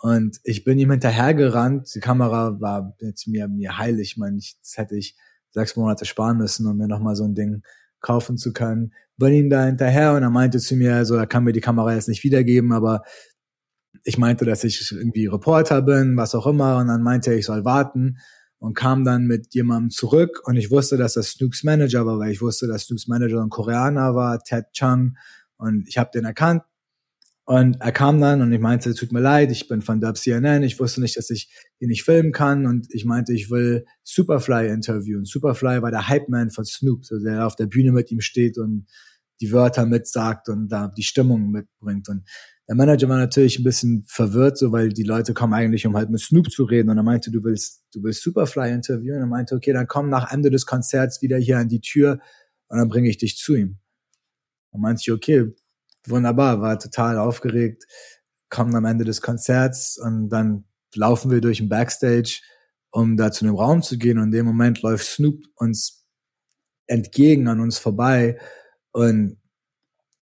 [0.00, 1.94] Und ich bin ihm hinterhergerannt.
[1.94, 4.12] Die Kamera war jetzt mir, mir heilig.
[4.12, 5.16] Ich meine, das hätte ich
[5.50, 7.62] sechs Monate sparen müssen, um mir nochmal so ein Ding
[8.00, 8.92] kaufen zu können.
[9.16, 11.94] Bin ihm da hinterher und er meinte zu mir, also er kann mir die Kamera
[11.94, 13.02] jetzt nicht wiedergeben, aber
[14.04, 16.78] ich meinte, dass ich irgendwie Reporter bin, was auch immer.
[16.78, 18.18] Und dann meinte er, ich soll warten
[18.58, 22.32] und kam dann mit jemandem zurück und ich wusste, dass das Snoops Manager war, weil
[22.32, 25.16] ich wusste, dass Snoops Manager ein Koreaner war, Ted Chung.
[25.56, 26.62] Und ich habe den erkannt
[27.48, 30.62] und er kam dann und ich meinte, tut mir leid, ich bin von Dub CNN,
[30.62, 34.68] ich wusste nicht, dass ich ihn nicht filmen kann und ich meinte, ich will Superfly
[34.68, 35.24] interviewen.
[35.24, 38.84] Superfly war der Hype-Man von Snoop, so der auf der Bühne mit ihm steht und
[39.40, 42.10] die Wörter mitsagt und da die Stimmung mitbringt.
[42.10, 42.28] Und
[42.68, 46.10] der Manager war natürlich ein bisschen verwirrt, so weil die Leute kommen eigentlich, um halt
[46.10, 46.90] mit Snoop zu reden.
[46.90, 49.16] Und er meinte, du willst, du willst Superfly interviewen.
[49.16, 52.20] Und er meinte, okay, dann komm nach Ende des Konzerts wieder hier an die Tür
[52.68, 53.78] und dann bringe ich dich zu ihm.
[54.70, 55.50] Und meinte ich, okay,
[56.06, 57.84] wunderbar, war total aufgeregt,
[58.50, 62.40] kommen am Ende des Konzerts und dann laufen wir durch den Backstage,
[62.90, 66.06] um da zu einem Raum zu gehen und in dem Moment läuft Snoop uns
[66.86, 68.38] entgegen an uns vorbei.
[68.92, 69.38] Und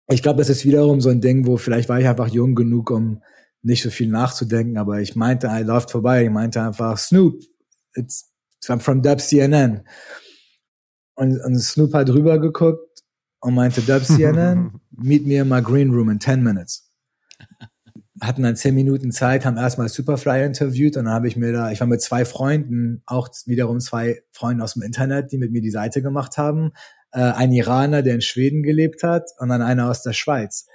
[0.07, 2.91] ich glaube, das ist wiederum so ein Ding, wo vielleicht war ich einfach jung genug,
[2.91, 3.21] um
[3.61, 7.41] nicht so viel nachzudenken, aber ich meinte, er läuft vorbei, ich meinte einfach, Snoop,
[7.95, 8.31] it's,
[8.67, 9.87] I'm from Dub CNN.
[11.15, 13.03] Und, und Snoop hat drüber geguckt
[13.39, 16.89] und meinte, Dub CNN, meet me in my green room in 10 minutes.
[18.21, 21.71] Hatten dann 10 Minuten Zeit, haben erstmal Superfly interviewt und dann habe ich mir da,
[21.71, 25.61] ich war mit zwei Freunden, auch wiederum zwei Freunde aus dem Internet, die mit mir
[25.61, 26.71] die Seite gemacht haben.
[27.11, 30.65] Äh, ein Iraner, der in Schweden gelebt hat und dann einer aus der Schweiz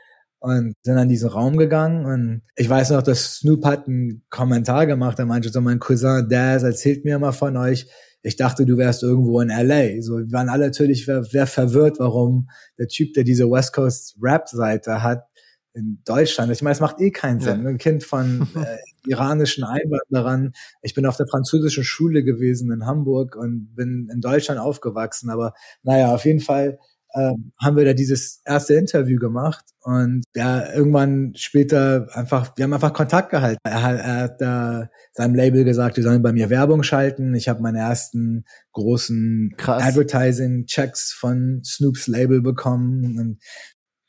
[0.40, 4.86] und sind an diesen Raum gegangen und ich weiß noch, dass Snoop hat einen Kommentar
[4.86, 7.86] gemacht, er meinte so, mein Cousin Daz erzählt mir immer von euch,
[8.22, 10.02] ich dachte, du wärst irgendwo in LA.
[10.02, 15.02] So, wir waren alle natürlich wer, verwirrt, warum der Typ, der diese West Coast Rap-Seite
[15.02, 15.24] hat,
[15.72, 16.50] in Deutschland.
[16.50, 17.62] Ich meine, es macht eh keinen Sinn.
[17.62, 17.68] Ja.
[17.68, 20.52] Ein Kind von äh, iranischen Einwanderern.
[20.82, 25.30] Ich bin auf der französischen Schule gewesen in Hamburg und bin in Deutschland aufgewachsen.
[25.30, 26.78] Aber naja, auf jeden Fall
[27.14, 32.72] ähm, haben wir da dieses erste Interview gemacht und ja, irgendwann später einfach, wir haben
[32.72, 33.58] einfach Kontakt gehalten.
[33.64, 37.34] Er hat, er hat da seinem Label gesagt, wir sollen bei mir Werbung schalten.
[37.34, 43.18] Ich habe meine ersten großen Advertising-Checks von Snoops Label bekommen.
[43.18, 43.38] Und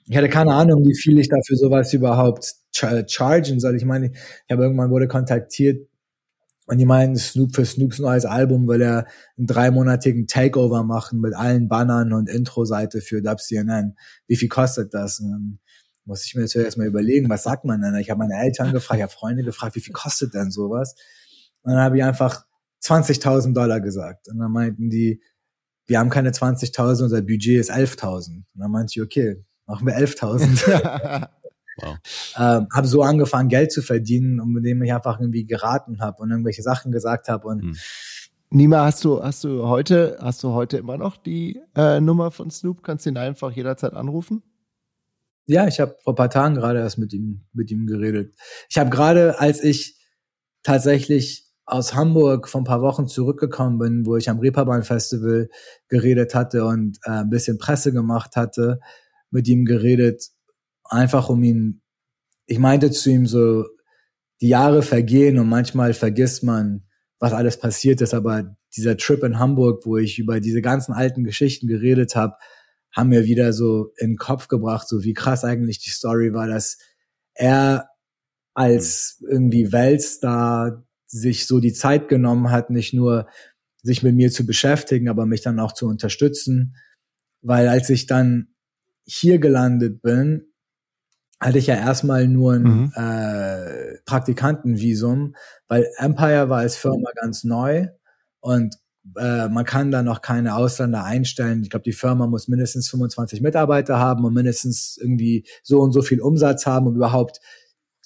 [0.07, 3.75] ich hatte keine Ahnung, wie viel ich dafür sowas überhaupt chargen soll.
[3.75, 5.87] Ich meine, ich habe irgendwann wurde kontaktiert
[6.71, 9.05] und die meinen, Snoop für Snoops neues Album will er
[9.37, 13.97] einen dreimonatigen Takeover machen mit allen Bannern und Intro-Seite für Dub CNN.
[14.25, 15.19] Wie viel kostet das?
[15.19, 15.59] Und dann
[16.05, 17.95] muss ich mir jetzt erstmal überlegen, was sagt man denn?
[17.95, 20.95] Ich habe meine Eltern gefragt, ich habe Freunde gefragt, wie viel kostet denn sowas?
[21.63, 22.45] Und dann habe ich einfach
[22.81, 24.29] 20.000 Dollar gesagt.
[24.29, 25.21] Und dann meinten die,
[25.87, 28.29] wir haben keine 20.000, unser Budget ist 11.000.
[28.29, 31.27] Und dann meinte ich, okay, machen wir 11.000.
[31.77, 31.97] Wow.
[32.37, 36.21] Ähm, habe so angefangen, Geld zu verdienen, um mit dem ich einfach irgendwie geraten habe
[36.21, 37.77] und irgendwelche Sachen gesagt habe und hm.
[38.53, 42.51] Nima, hast du, hast du heute, hast du heute immer noch die äh, Nummer von
[42.51, 42.83] Snoop?
[42.83, 44.43] Kannst du ihn einfach jederzeit anrufen?
[45.45, 48.35] Ja, ich habe vor paar Tagen gerade erst mit ihm, mit ihm geredet.
[48.69, 49.97] Ich habe gerade, als ich
[50.63, 55.49] tatsächlich aus Hamburg vor ein paar Wochen zurückgekommen bin, wo ich am Reeperbahn Festival
[55.87, 58.81] geredet hatte und äh, ein bisschen Presse gemacht hatte,
[59.29, 60.25] mit ihm geredet
[60.91, 61.81] einfach um ihn,
[62.45, 63.65] ich meinte zu ihm so,
[64.41, 66.83] die Jahre vergehen und manchmal vergisst man,
[67.19, 71.23] was alles passiert ist, aber dieser Trip in Hamburg, wo ich über diese ganzen alten
[71.23, 72.35] Geschichten geredet habe,
[72.91, 76.47] haben mir wieder so in den Kopf gebracht, so wie krass eigentlich die Story war,
[76.47, 76.77] dass
[77.33, 77.89] er
[78.53, 83.27] als irgendwie Weltstar sich so die Zeit genommen hat, nicht nur
[83.83, 86.75] sich mit mir zu beschäftigen, aber mich dann auch zu unterstützen.
[87.41, 88.55] Weil als ich dann
[89.05, 90.50] hier gelandet bin,
[91.41, 92.93] hatte ich ja erstmal nur ein mhm.
[92.95, 95.35] äh, Praktikantenvisum,
[95.67, 97.87] weil Empire war als Firma ganz neu
[98.39, 98.75] und
[99.17, 101.63] äh, man kann da noch keine Ausländer einstellen.
[101.63, 106.03] Ich glaube, die Firma muss mindestens 25 Mitarbeiter haben und mindestens irgendwie so und so
[106.03, 107.39] viel Umsatz haben, um überhaupt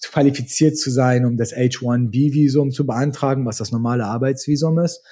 [0.02, 5.04] qualifiziert zu sein, um das H1B-Visum zu beantragen, was das normale Arbeitsvisum ist.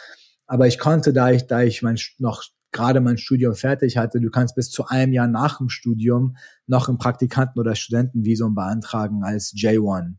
[0.47, 4.29] Aber ich konnte, da ich, da ich mein, noch gerade mein Studium fertig hatte, du
[4.29, 6.35] kannst bis zu einem Jahr nach dem Studium
[6.67, 10.15] noch ein Praktikanten- oder Studentenvisum beantragen als J1.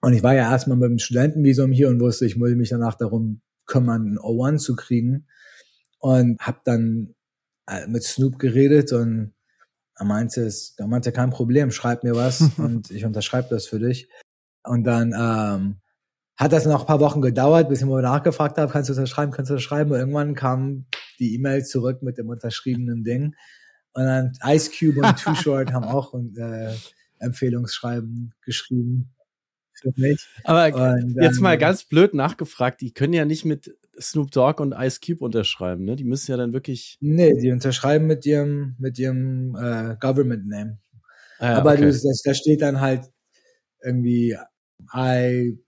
[0.00, 2.94] Und ich war ja erstmal mit dem Studentenvisum hier und wusste, ich muss mich danach
[2.94, 5.26] darum kümmern, ein O1 zu kriegen.
[5.98, 7.14] Und habe dann
[7.68, 9.34] äh, mit Snoop geredet und
[9.96, 13.78] er meinte, es, er meinte, kein Problem, schreib mir was und ich unterschreibe das für
[13.78, 14.08] dich.
[14.64, 15.76] Und dann ähm,
[16.36, 19.08] hat das noch ein paar Wochen gedauert, bis ich mal nachgefragt habe, kannst du das
[19.08, 19.92] schreiben, kannst du das schreiben?
[19.92, 20.86] Und irgendwann kam
[21.18, 23.34] die E-Mail zurück mit dem unterschriebenen Ding.
[23.94, 26.74] Und dann Ice Cube und Too Short haben auch äh,
[27.18, 29.14] Empfehlungsschreiben geschrieben
[29.74, 30.26] für mich.
[30.44, 34.72] Aber und, jetzt mal ganz blöd nachgefragt, die können ja nicht mit Snoop Dogg und
[34.72, 35.96] Ice Cube unterschreiben, ne?
[35.96, 36.96] Die müssen ja dann wirklich.
[37.00, 40.78] Nee, die unterschreiben mit ihrem, mit ihrem äh, Government Name.
[41.38, 41.82] Ah, Aber okay.
[41.82, 43.10] du, das, da steht dann halt
[43.82, 44.36] irgendwie
[44.94, 45.58] I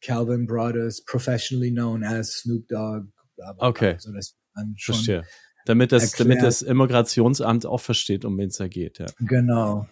[0.00, 3.08] Calvin Brothers, professionally known as Snoop Dogg.
[3.36, 3.68] Bla bla.
[3.68, 3.92] Okay.
[3.94, 4.36] Also das
[4.78, 5.24] Verstehe.
[5.66, 6.28] Damit das, erklärt.
[6.28, 9.06] damit das Immigrationsamt auch versteht, um wen es da geht, ja.
[9.20, 9.86] Genau.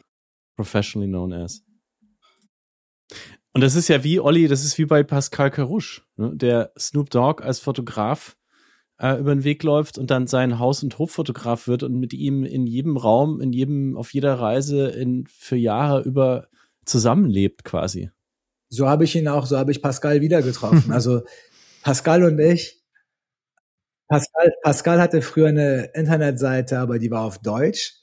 [0.57, 1.63] Professionally known as.
[3.53, 6.33] Und das ist ja wie, Olli, das ist wie bei Pascal Carouche, ne?
[6.35, 8.37] der Snoop Dogg als Fotograf
[8.99, 12.45] äh, über den Weg läuft und dann sein Haus- und Hoffotograf wird und mit ihm
[12.45, 16.49] in jedem Raum, in jedem, auf jeder Reise in, für Jahre über
[16.85, 18.11] zusammenlebt quasi.
[18.69, 20.93] So habe ich ihn auch, so habe ich Pascal wieder getroffen.
[20.93, 21.23] also
[21.83, 22.79] Pascal und ich,
[24.09, 27.95] Pascal, Pascal hatte früher eine Internetseite, aber die war auf Deutsch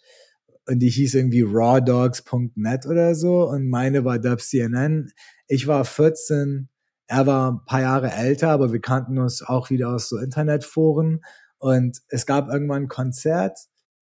[0.67, 5.12] und die hieß irgendwie rawdogs.net oder so und meine war DubCNN.
[5.47, 6.69] Ich war 14,
[7.08, 11.21] er war ein paar Jahre älter, aber wir kannten uns auch wieder aus so Internetforen
[11.58, 13.58] Und es gab irgendwann ein Konzert.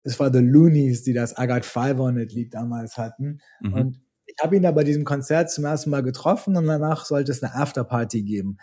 [0.04, 3.40] Es war The Loonies, die das I Got Five on It Lied damals hatten.
[3.62, 3.74] Mhm.
[3.74, 4.02] Und
[4.36, 7.44] ich habe ihn da bei diesem Konzert zum ersten Mal getroffen und danach sollte es
[7.44, 8.58] eine Afterparty geben.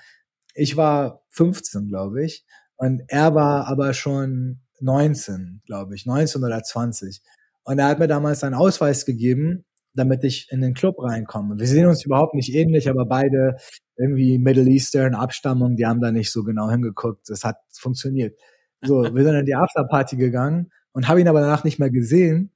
[0.54, 2.44] Ich war 15, glaube ich.
[2.76, 7.20] Und er war aber schon 19, glaube ich, 19 oder 20.
[7.64, 11.59] Und er hat mir damals seinen Ausweis gegeben, damit ich in den Club reinkomme.
[11.59, 13.56] Wir sehen uns überhaupt nicht ähnlich, aber beide
[13.96, 17.28] irgendwie Middle Eastern Abstammung, die haben da nicht so genau hingeguckt.
[17.28, 18.37] Das hat funktioniert.
[18.83, 22.50] So, wir sind in die Afterparty gegangen und habe ihn aber danach nicht mehr gesehen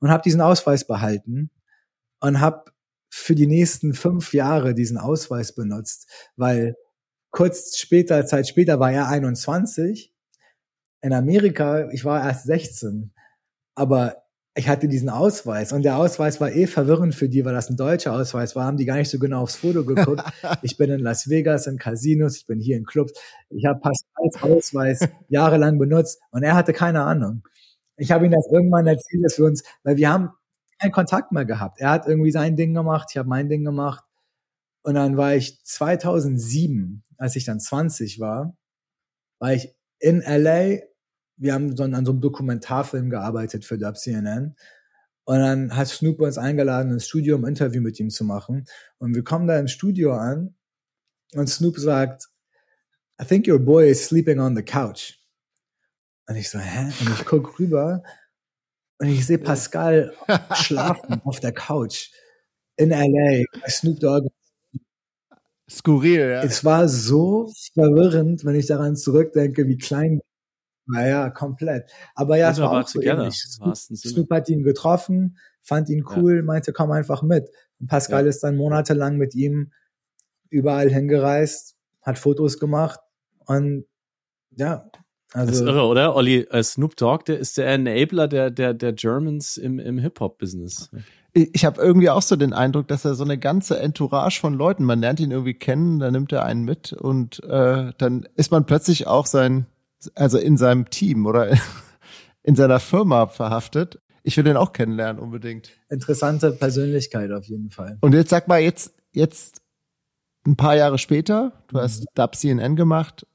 [0.00, 1.50] und habe diesen Ausweis behalten
[2.20, 2.70] und habe
[3.10, 6.76] für die nächsten fünf Jahre diesen Ausweis benutzt, weil
[7.30, 10.12] kurz später, Zeit später war er 21.
[11.02, 13.12] In Amerika, ich war erst 16.
[13.74, 14.16] Aber
[14.54, 17.76] ich hatte diesen Ausweis und der Ausweis war eh verwirrend für die, weil das ein
[17.76, 20.22] deutscher Ausweis war, haben die gar nicht so genau aufs Foto geguckt.
[20.62, 23.12] ich bin in Las Vegas, in Casinos, ich bin hier in Clubs.
[23.48, 27.42] Ich habe Pascals Ausweis jahrelang benutzt und er hatte keine Ahnung.
[27.96, 30.30] Ich habe ihm das irgendwann erzählt, dass wir uns, weil wir haben
[30.80, 31.80] keinen Kontakt mehr gehabt.
[31.80, 34.04] Er hat irgendwie sein Ding gemacht, ich habe mein Ding gemacht.
[34.82, 38.56] Und dann war ich 2007, als ich dann 20 war,
[39.38, 40.78] war ich in LA.
[41.36, 44.56] Wir haben so an so einem Dokumentarfilm gearbeitet für WCNN.
[45.24, 48.64] Und dann hat Snoop uns eingeladen, ins Studio, ein Interview mit ihm zu machen.
[48.98, 50.54] Und wir kommen da im Studio an
[51.34, 52.28] und Snoop sagt,
[53.20, 55.18] I think your boy is sleeping on the couch.
[56.26, 56.90] Und ich so, hä?
[57.00, 58.02] Und ich guck rüber
[59.00, 60.14] und ich sehe Pascal
[60.54, 62.10] schlafen auf der Couch
[62.76, 64.28] in LA bei Snoop Dogg.
[65.68, 66.42] Skurril, ja.
[66.42, 70.20] Es war so verwirrend, wenn ich daran zurückdenke, wie klein
[70.86, 71.90] naja, komplett.
[72.14, 73.36] Aber ja, es war auch so ähnlich.
[73.36, 76.42] Snoop, Snoop hat ihn getroffen, fand ihn cool, ja.
[76.42, 77.48] meinte, komm einfach mit.
[77.78, 78.28] Und Pascal ja.
[78.28, 79.72] ist dann monatelang mit ihm
[80.48, 82.98] überall hingereist, hat Fotos gemacht
[83.46, 83.84] und
[84.56, 84.90] ja,
[85.32, 86.16] also, das ist irre, oder?
[86.16, 90.90] Olli, äh, Snoop Dogg, der ist der Enabler der, der, der Germans im, im Hip-Hop-Business.
[91.32, 94.82] Ich habe irgendwie auch so den Eindruck, dass er so eine ganze Entourage von Leuten,
[94.82, 98.66] man lernt ihn irgendwie kennen, dann nimmt er einen mit und äh, dann ist man
[98.66, 99.66] plötzlich auch sein,
[100.16, 101.56] also in seinem Team oder
[102.42, 104.00] in seiner Firma verhaftet.
[104.24, 105.70] Ich will den auch kennenlernen unbedingt.
[105.88, 107.98] Interessante Persönlichkeit auf jeden Fall.
[108.00, 109.62] Und jetzt sag mal, jetzt, jetzt
[110.46, 111.82] ein paar Jahre später, du mhm.
[111.82, 113.26] hast Dub CNN gemacht,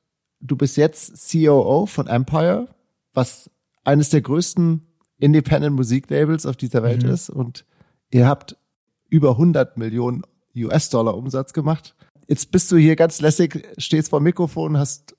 [0.48, 2.68] du bist jetzt COO von Empire,
[3.14, 3.50] was
[3.84, 4.82] eines der größten
[5.18, 7.10] Independent Musiklabels auf dieser Welt mhm.
[7.10, 7.66] ist und
[8.12, 8.58] ihr habt
[9.10, 10.24] über 100 Millionen
[10.56, 11.96] US-Dollar Umsatz gemacht.
[12.28, 15.16] Jetzt bist du hier ganz lässig, stehst vor dem Mikrofon, hast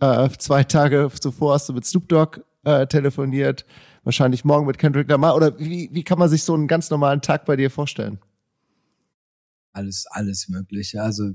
[0.00, 3.64] äh, zwei Tage zuvor hast du mit Snoop Dogg äh, telefoniert,
[4.04, 7.20] wahrscheinlich morgen mit Kendrick Lamar oder wie, wie kann man sich so einen ganz normalen
[7.20, 8.18] Tag bei dir vorstellen?
[9.72, 11.02] Alles, alles mögliche.
[11.02, 11.32] Also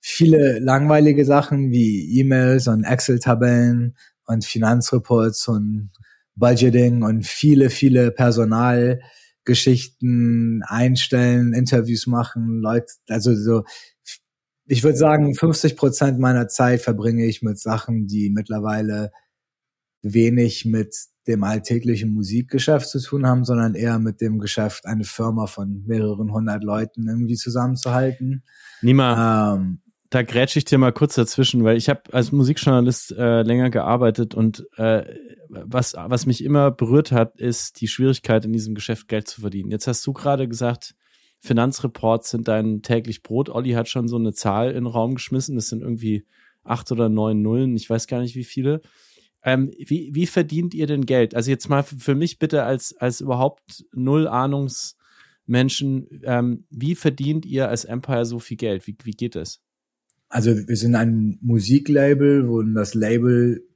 [0.00, 5.90] viele langweilige Sachen wie E-Mails und Excel-Tabellen und Finanzreports und
[6.36, 13.64] Budgeting und viele, viele Personalgeschichten einstellen, Interviews machen, Leute, also so,
[14.66, 19.10] ich würde sagen, 50 Prozent meiner Zeit verbringe ich mit Sachen, die mittlerweile
[20.02, 25.46] wenig mit dem alltäglichen Musikgeschäft zu tun haben, sondern eher mit dem Geschäft, eine Firma
[25.46, 28.42] von mehreren hundert Leuten irgendwie zusammenzuhalten.
[28.80, 33.42] Nima, ähm, da grätsche ich dir mal kurz dazwischen, weil ich habe als Musikjournalist äh,
[33.42, 35.04] länger gearbeitet und äh,
[35.48, 39.70] was, was mich immer berührt hat, ist die Schwierigkeit in diesem Geschäft Geld zu verdienen.
[39.70, 40.94] Jetzt hast du gerade gesagt,
[41.38, 43.48] Finanzreports sind dein täglich Brot.
[43.48, 45.54] Olli hat schon so eine Zahl in den Raum geschmissen.
[45.54, 46.26] Das sind irgendwie
[46.64, 47.76] acht oder neun Nullen.
[47.76, 48.82] Ich weiß gar nicht, wie viele.
[49.42, 51.34] Ähm, wie, wie verdient ihr denn Geld?
[51.34, 57.68] Also jetzt mal für mich bitte als, als überhaupt null Ahnungsmenschen, ähm, wie verdient ihr
[57.68, 58.86] als Empire so viel Geld?
[58.86, 59.62] Wie, wie geht das?
[60.30, 63.66] Also wir sind ein Musiklabel, wo das Label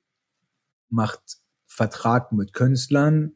[0.89, 1.21] macht
[1.67, 3.33] Vertrag mit Künstlern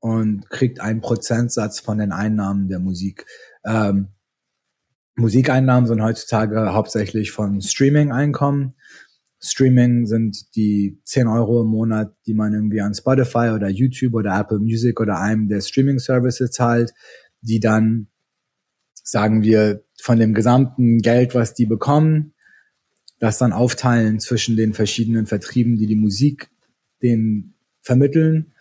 [0.00, 3.24] und kriegt einen Prozentsatz von den Einnahmen der Musik.
[3.64, 4.08] Ähm,
[5.16, 8.74] Musikeinnahmen sind heutzutage hauptsächlich von Streaming-Einkommen.
[9.40, 14.38] Streaming sind die 10 Euro im Monat, die man irgendwie an Spotify oder YouTube oder
[14.38, 16.92] Apple Music oder einem der Streaming-Services zahlt,
[17.40, 18.08] die dann,
[18.92, 22.34] sagen wir, von dem gesamten Geld, was die bekommen,
[23.18, 26.50] das dann aufteilen zwischen den verschiedenen Vertrieben, die die Musik
[27.02, 28.52] den vermitteln.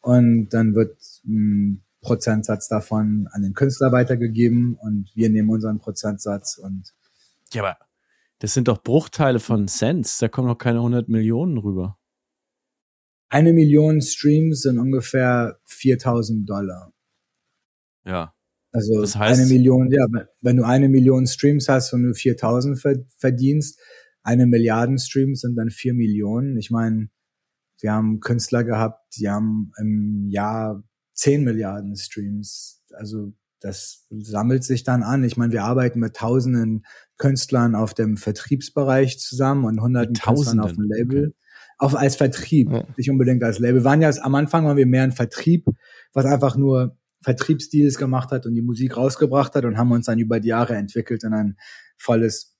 [0.00, 6.58] Und dann wird ein Prozentsatz davon an den Künstler weitergegeben und wir nehmen unseren Prozentsatz
[6.58, 6.92] und.
[7.52, 7.78] Ja, aber
[8.40, 10.18] das sind doch Bruchteile von Cents.
[10.18, 11.98] Da kommen noch keine 100 Millionen rüber.
[13.28, 16.92] Eine Million Streams sind ungefähr 4000 Dollar.
[18.04, 18.34] Ja.
[18.72, 20.06] Also das heißt, eine Million, ja,
[20.40, 22.82] wenn du eine Million Streams hast und du 4000
[23.18, 23.78] verdienst,
[24.22, 26.56] eine Milliarden Streams sind dann vier Millionen.
[26.56, 27.08] Ich meine,
[27.80, 32.82] Wir haben Künstler gehabt, die haben im Jahr 10 Milliarden Streams.
[32.92, 35.24] Also das sammelt sich dann an.
[35.24, 36.84] Ich meine, wir arbeiten mit tausenden
[37.16, 41.28] Künstlern auf dem Vertriebsbereich zusammen und hunderten Künstlern auf dem Label.
[41.28, 41.36] Okay.
[41.78, 42.84] Auch als Vertrieb, ja.
[42.96, 43.80] nicht unbedingt als Label.
[43.80, 45.66] Wir waren ja am Anfang waren wir mehr ein Vertrieb,
[46.12, 50.18] was einfach nur Vertriebsdeals gemacht hat und die Musik rausgebracht hat und haben uns dann
[50.18, 51.56] über die Jahre entwickelt in ein
[51.96, 52.56] volles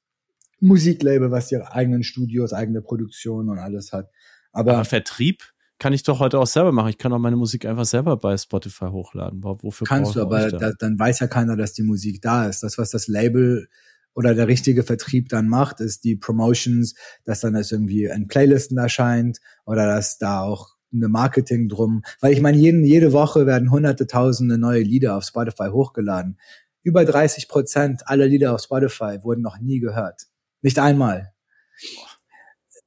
[0.60, 4.10] Musiklabel, was ihre eigenen Studios, eigene Produktion und alles hat.
[4.52, 5.42] Aber, Aber Vertrieb
[5.78, 6.90] kann ich doch heute auch selber machen.
[6.90, 9.42] Ich kann auch meine Musik einfach selber bei Spotify hochladen.
[9.42, 12.62] Wofür Kannst du, aber da, dann weiß ja keiner, dass die Musik da ist.
[12.62, 13.68] Das, was das Label
[14.14, 16.94] oder der richtige Vertrieb dann macht, ist die Promotions,
[17.24, 22.03] dass dann das irgendwie in Playlisten erscheint oder dass da auch eine Marketing drum.
[22.20, 26.38] Weil ich meine, jeden, jede Woche werden hunderte, tausende neue Lieder auf Spotify hochgeladen.
[26.82, 30.22] Über 30 Prozent aller Lieder auf Spotify wurden noch nie gehört.
[30.62, 31.32] Nicht einmal.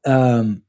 [0.03, 0.64] Ähm,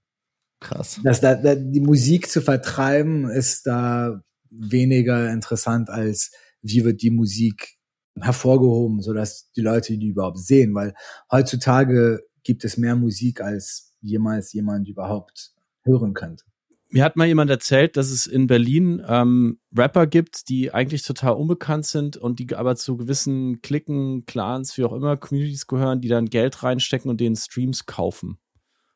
[0.61, 1.01] Krass.
[1.05, 6.30] Dass da, da die Musik zu vertreiben ist da weniger interessant als
[6.62, 7.76] wie wird die Musik
[8.20, 10.95] hervorgehoben, so dass die Leute die überhaupt sehen, weil
[11.30, 16.45] heutzutage gibt es mehr Musik als jemals jemand überhaupt hören könnte.
[16.89, 21.34] Mir hat mal jemand erzählt, dass es in Berlin ähm, Rapper gibt, die eigentlich total
[21.34, 26.09] unbekannt sind und die aber zu gewissen Klicken, Clans, wie auch immer, Communities gehören, die
[26.09, 28.39] dann Geld reinstecken und denen Streams kaufen.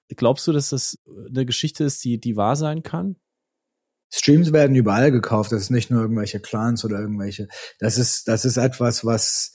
[0.09, 3.17] Glaubst du, dass das eine Geschichte ist, die, die wahr sein kann?
[4.13, 5.53] Streams werden überall gekauft.
[5.53, 7.49] Das ist nicht nur irgendwelche Clans oder irgendwelche.
[7.79, 9.53] Das ist, das ist etwas, was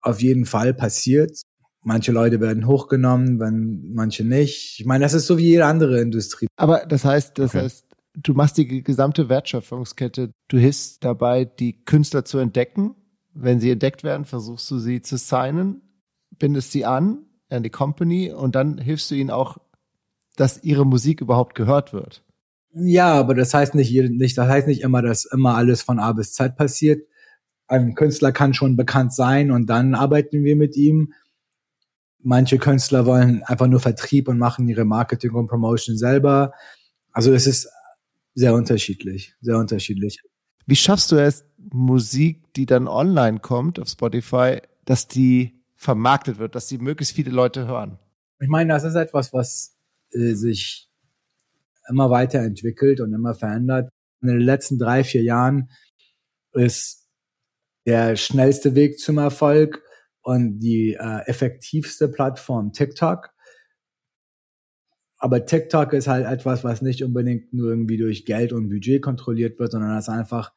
[0.00, 1.42] auf jeden Fall passiert.
[1.84, 4.80] Manche Leute werden hochgenommen, wenn manche nicht.
[4.80, 6.48] Ich meine, das ist so wie jede andere Industrie.
[6.56, 7.64] Aber das heißt, das okay.
[7.64, 10.32] heißt, du machst die gesamte Wertschöpfungskette.
[10.48, 12.94] Du hilfst dabei, die Künstler zu entdecken.
[13.32, 15.82] Wenn sie entdeckt werden, versuchst du sie zu signen,
[16.38, 19.58] bindest sie an an die Company und dann hilfst du ihnen auch
[20.36, 22.22] dass ihre Musik überhaupt gehört wird.
[22.72, 26.12] Ja, aber das heißt nicht, nicht, das heißt nicht immer, dass immer alles von A
[26.12, 27.08] bis Z passiert.
[27.66, 31.12] Ein Künstler kann schon bekannt sein und dann arbeiten wir mit ihm.
[32.20, 36.52] Manche Künstler wollen einfach nur Vertrieb und machen ihre Marketing und Promotion selber.
[37.12, 37.68] Also es ist
[38.34, 40.20] sehr unterschiedlich, sehr unterschiedlich.
[40.66, 46.54] Wie schaffst du es, Musik, die dann online kommt auf Spotify, dass die vermarktet wird,
[46.54, 47.98] dass die möglichst viele Leute hören?
[48.40, 49.76] Ich meine, das ist etwas, was
[50.12, 50.88] äh, sich
[51.88, 53.90] immer weiterentwickelt und immer verändert.
[54.20, 55.70] In den letzten drei, vier Jahren
[56.52, 57.06] ist
[57.86, 59.82] der schnellste Weg zum Erfolg
[60.28, 63.30] und die äh, effektivste Plattform TikTok.
[65.16, 69.58] Aber TikTok ist halt etwas, was nicht unbedingt nur irgendwie durch Geld und Budget kontrolliert
[69.58, 70.52] wird, sondern das einfach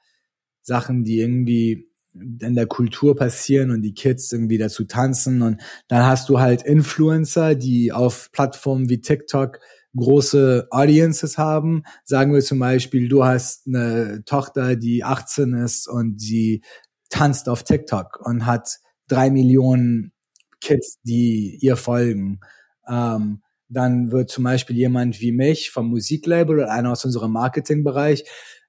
[0.61, 6.05] Sachen, die irgendwie in der Kultur passieren und die Kids irgendwie dazu tanzen und dann
[6.05, 9.59] hast du halt Influencer, die auf Plattformen wie TikTok
[9.95, 11.83] große Audiences haben.
[12.03, 16.61] Sagen wir zum Beispiel, du hast eine Tochter, die 18 ist und sie
[17.09, 18.81] tanzt auf TikTok und hat
[19.11, 20.13] drei Millionen
[20.61, 22.39] Kids, die ihr folgen.
[22.87, 28.25] Ähm, dann wird zum Beispiel jemand wie mich vom Musiklabel oder einer aus unserem Marketingbereich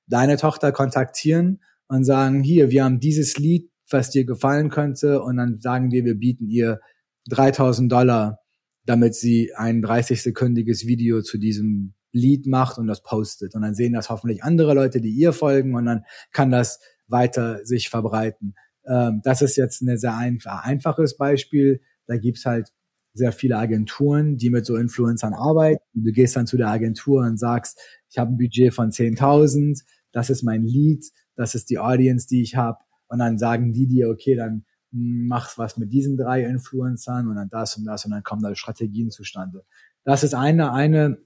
[0.07, 5.37] deine Tochter kontaktieren und sagen, hier, wir haben dieses Lied, was dir gefallen könnte, und
[5.37, 6.81] dann sagen wir, wir bieten ihr
[7.29, 8.39] 3000 Dollar,
[8.85, 13.55] damit sie ein 30-sekündiges Video zu diesem Lied macht und das postet.
[13.55, 17.65] Und dann sehen das hoffentlich andere Leute, die ihr folgen, und dann kann das weiter
[17.65, 18.55] sich verbreiten.
[18.87, 21.81] Ähm, das ist jetzt ein sehr ein, einfaches Beispiel.
[22.07, 22.73] Da gibt's halt
[23.15, 25.83] sehr viele Agenturen, die mit so Influencern arbeiten.
[25.95, 27.79] Du gehst dann zu der Agentur und sagst,
[28.11, 31.05] ich habe ein Budget von 10.000, das ist mein Lied,
[31.37, 32.79] das ist die Audience, die ich habe.
[33.09, 37.49] Und dann sagen die dir, okay, dann mach's was mit diesen drei Influencern und dann
[37.49, 39.65] das und das und dann kommen da Strategien zustande.
[40.05, 41.19] Das ist eine, eine,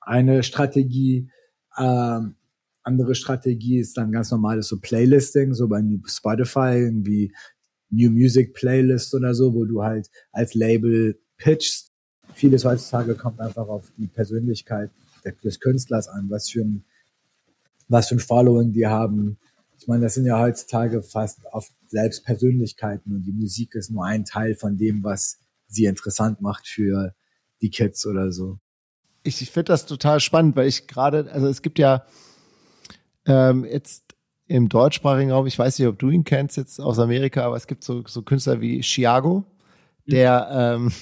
[0.00, 1.30] eine Strategie.
[1.78, 2.36] Ähm,
[2.84, 7.32] andere Strategie ist dann ganz normales so Playlisting, so bei Spotify, irgendwie
[7.90, 11.92] New Music Playlist oder so, wo du halt als Label pitchst.
[12.34, 14.90] Vieles heutzutage kommt einfach auf die Persönlichkeit
[15.42, 16.84] des Künstlers an, was für ein
[17.88, 19.38] was für ein Following die haben.
[19.78, 24.04] Ich meine, das sind ja heutzutage fast oft selbst Persönlichkeiten und die Musik ist nur
[24.04, 27.14] ein Teil von dem, was sie interessant macht für
[27.60, 28.58] die Kids oder so.
[29.22, 32.06] Ich, ich finde das total spannend, weil ich gerade, also es gibt ja
[33.26, 34.14] ähm, jetzt
[34.46, 37.66] im deutschsprachigen Raum, ich weiß nicht, ob du ihn kennst jetzt aus Amerika, aber es
[37.66, 39.44] gibt so, so Künstler wie Chiago,
[40.06, 40.92] der, ähm,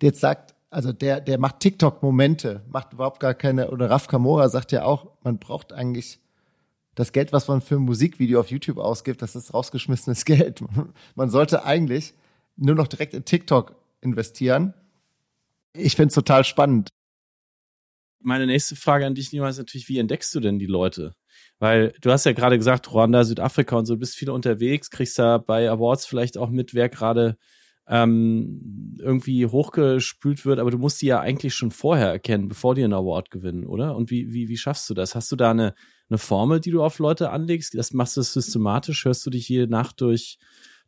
[0.00, 4.48] der jetzt sagt, also der, der macht TikTok-Momente, macht überhaupt gar keine, oder Raf Kamora
[4.48, 6.20] sagt ja auch, man braucht eigentlich
[6.94, 10.62] das Geld, was man für ein Musikvideo auf YouTube ausgibt, das ist rausgeschmissenes Geld.
[11.14, 12.14] Man sollte eigentlich
[12.56, 14.74] nur noch direkt in TikTok investieren.
[15.72, 16.90] Ich finde es total spannend.
[18.22, 21.14] Meine nächste Frage an dich, Nima, ist natürlich, wie entdeckst du denn die Leute?
[21.60, 25.18] Weil du hast ja gerade gesagt, Ruanda, Südafrika und so, du bist viel unterwegs, kriegst
[25.18, 27.36] da bei Awards vielleicht auch mit, wer gerade
[27.86, 32.82] ähm, irgendwie hochgespült wird, aber du musst die ja eigentlich schon vorher erkennen, bevor die
[32.82, 33.94] einen Award gewinnen, oder?
[33.94, 35.14] Und wie, wie, wie schaffst du das?
[35.14, 35.74] Hast du da eine,
[36.08, 37.74] eine Formel, die du auf Leute anlegst?
[37.74, 39.04] Das machst du systematisch?
[39.04, 40.38] Hörst du dich jede Nacht durch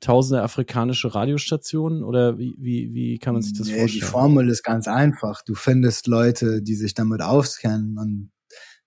[0.00, 4.00] tausende afrikanische Radiostationen oder wie, wie, wie kann man sich das nee, vorstellen?
[4.00, 5.42] Die Formel ist ganz einfach.
[5.44, 8.30] Du findest Leute, die sich damit auskennen und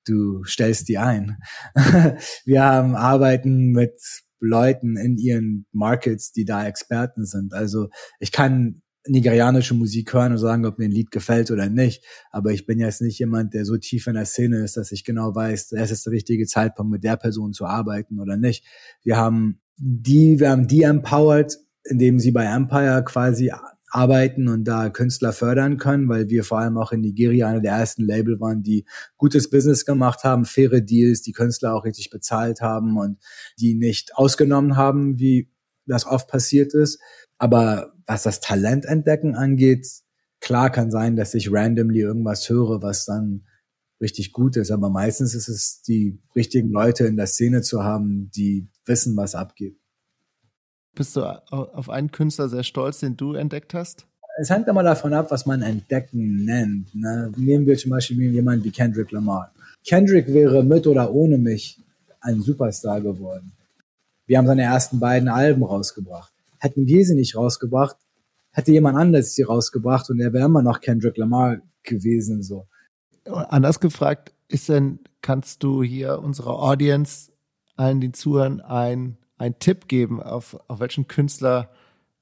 [0.06, 1.38] du stellst die ein.
[2.46, 4.00] Wir haben arbeiten mit
[4.40, 7.54] Leuten in ihren Markets, die da Experten sind.
[7.54, 7.90] Also
[8.20, 12.04] ich kann nigerianische Musik hören und sagen, ob mir ein Lied gefällt oder nicht.
[12.32, 15.04] Aber ich bin jetzt nicht jemand, der so tief in der Szene ist, dass ich
[15.04, 18.66] genau weiß, es ist der richtige Zeitpunkt, mit der Person zu arbeiten oder nicht.
[19.04, 23.52] Wir haben die, wir haben die empowered, indem sie bei Empire quasi
[23.90, 27.74] arbeiten und da Künstler fördern können, weil wir vor allem auch in Nigeria einer der
[27.74, 28.86] ersten Label waren, die
[29.18, 33.18] gutes Business gemacht haben, faire Deals, die Künstler auch richtig bezahlt haben und
[33.60, 35.50] die nicht ausgenommen haben, wie
[35.86, 37.00] das oft passiert ist.
[37.38, 39.88] Aber was das Talent entdecken angeht,
[40.40, 43.46] klar kann sein, dass ich randomly irgendwas höre, was dann
[44.02, 44.72] richtig gut ist.
[44.72, 49.36] Aber meistens ist es die richtigen Leute in der Szene zu haben, die wissen, was
[49.36, 49.80] abgeht.
[50.96, 51.22] Bist du
[51.52, 54.08] auf einen Künstler sehr stolz, den du entdeckt hast?
[54.38, 56.94] Es hängt immer davon ab, was man entdecken nennt.
[56.96, 57.32] Ne?
[57.38, 59.52] Nehmen wir zum Beispiel jemanden wie Kendrick Lamar.
[59.86, 61.80] Kendrick wäre mit oder ohne mich
[62.22, 63.52] ein Superstar geworden.
[64.26, 66.34] Wir haben seine ersten beiden Alben rausgebracht.
[66.60, 67.98] Hätten wir sie nicht rausgebracht,
[68.52, 72.42] hätte jemand anderes sie rausgebracht und er wäre immer noch Kendrick Lamar gewesen.
[72.42, 72.66] So.
[73.26, 77.32] Anders gefragt, ist denn, kannst du hier unserer Audience,
[77.76, 81.72] allen, die zuhören, ein einen Tipp geben, auf, auf welchen Künstler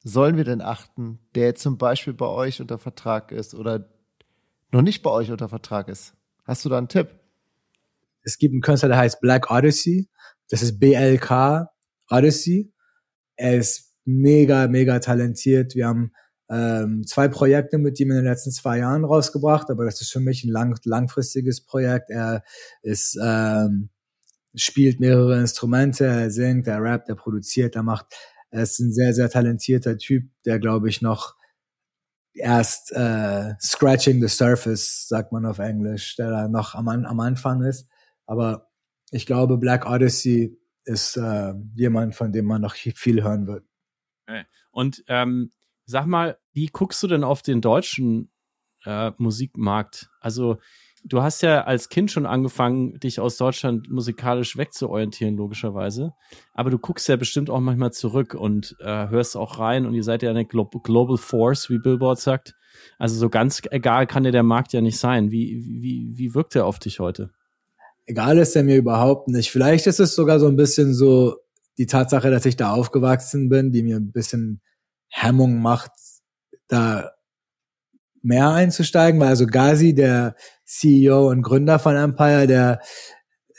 [0.04, 3.90] sollen wir denn achten, der zum Beispiel bei euch unter Vertrag ist oder
[4.72, 6.14] noch nicht bei euch unter Vertrag ist?
[6.46, 7.10] Hast du da einen Tipp?
[8.24, 10.10] Es gibt einen Künstler, der heißt Black Odyssey.
[10.50, 11.70] Das ist BLK
[12.10, 12.74] Odyssey.
[13.36, 15.76] Er ist mega, mega talentiert.
[15.76, 16.12] Wir haben
[16.50, 20.20] ähm, zwei Projekte mit ihm in den letzten zwei Jahren rausgebracht, aber das ist für
[20.20, 22.10] mich ein lang, langfristiges Projekt.
[22.10, 22.44] Er
[22.82, 23.90] ist ähm,
[24.56, 28.08] spielt mehrere Instrumente, er singt, er rappt, er produziert, er macht,
[28.50, 31.36] er ist ein sehr, sehr talentierter Typ, der glaube ich noch
[32.34, 37.64] erst äh, scratching the surface, sagt man auf Englisch, der da noch am, am Anfang
[37.64, 37.88] ist.
[38.26, 38.70] Aber
[39.12, 43.66] ich glaube, Black Odyssey ist äh, jemand, von dem man noch viel hören wird.
[44.72, 45.52] Und ähm,
[45.86, 48.32] sag mal, wie guckst du denn auf den deutschen
[48.86, 50.10] äh, Musikmarkt?
[50.20, 50.60] Also
[51.06, 56.14] du hast ja als Kind schon angefangen, dich aus Deutschland musikalisch wegzuorientieren, logischerweise.
[56.54, 60.04] Aber du guckst ja bestimmt auch manchmal zurück und äh, hörst auch rein und ihr
[60.04, 62.56] seid ja eine Glo Global Force, wie Billboard sagt.
[62.98, 65.32] Also so ganz egal kann dir der Markt ja nicht sein.
[65.32, 67.32] Wie, wie, wie wirkt er auf dich heute?
[68.06, 69.52] Egal ist er mir überhaupt nicht.
[69.52, 71.38] Vielleicht ist es sogar so ein bisschen so
[71.78, 74.62] die Tatsache, dass ich da aufgewachsen bin, die mir ein bisschen
[75.10, 75.92] Hemmung macht,
[76.68, 77.12] da
[78.24, 80.36] mehr einzusteigen, weil also Gazi, der
[80.80, 82.80] CEO und Gründer von Empire, der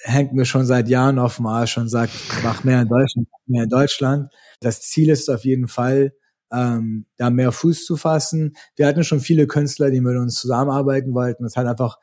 [0.02, 2.12] hängt mir schon seit Jahren auf dem Arsch und sagt,
[2.42, 4.32] mach mehr in Deutschland, mach mehr in Deutschland.
[4.60, 6.12] Das Ziel ist auf jeden Fall,
[6.52, 8.54] ähm, da mehr Fuß zu fassen.
[8.76, 11.44] Wir hatten schon viele Künstler, die mit uns zusammenarbeiten wollten.
[11.44, 11.98] Das hat einfach,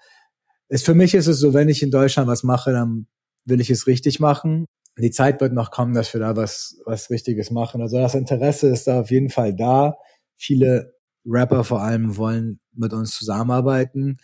[0.68, 3.07] ist, für mich ist es so, wenn ich in Deutschland was mache, dann
[3.45, 4.66] will ich es richtig machen.
[4.97, 7.82] Die Zeit wird noch kommen, dass wir da was, was Richtiges machen.
[7.82, 9.95] Also das Interesse ist da auf jeden Fall da.
[10.36, 10.95] Viele
[11.26, 14.18] Rapper vor allem wollen mit uns zusammenarbeiten.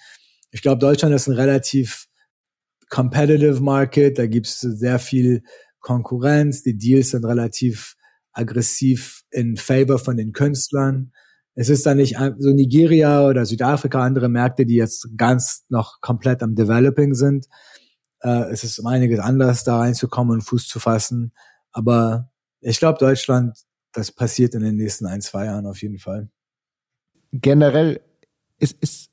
[0.57, 2.07] Ich glaube, Deutschland ist ein relativ
[2.89, 4.17] competitive Market.
[4.17, 5.43] Da gibt es sehr viel
[5.81, 6.63] Konkurrenz.
[6.63, 7.95] Die Deals sind relativ
[8.31, 11.11] aggressiv in favor von den Künstlern.
[11.53, 16.41] Es ist da nicht so Nigeria oder Südafrika, andere Märkte, die jetzt ganz noch komplett
[16.41, 17.45] am Developing sind.
[18.21, 21.33] Äh, es ist um einiges anders, da reinzukommen und Fuß zu fassen.
[21.71, 22.31] Aber
[22.61, 23.59] ich glaube, Deutschland,
[23.91, 26.31] das passiert in den nächsten ein, zwei Jahren auf jeden Fall
[27.31, 28.01] generell
[28.59, 29.11] ist, ist,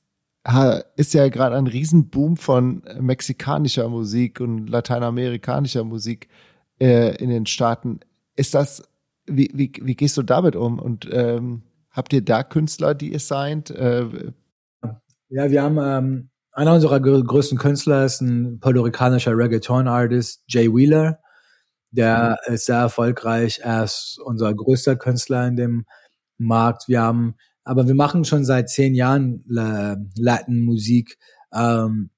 [0.96, 6.28] ist ja gerade ein Riesenboom von mexikanischer Musik und lateinamerikanischer Musik
[6.78, 8.00] äh, in den Staaten.
[8.36, 8.82] Ist das,
[9.26, 10.78] wie, wie, wie gehst du damit um?
[10.78, 13.70] Und ähm, habt ihr da Künstler, die ihr signed?
[13.70, 14.32] Äh,
[15.30, 21.20] ja, wir haben ähm, einer unserer größten Künstler ist ein puerto-ricanischer Reggaeton-Artist, Jay Wheeler.
[21.90, 23.60] Der ist sehr erfolgreich.
[23.62, 25.86] Er ist unser größter Künstler in dem
[26.38, 26.86] Markt.
[26.86, 31.18] Wir haben aber wir machen schon seit zehn Jahren äh, Latin-Musik,
[31.52, 32.10] ähm,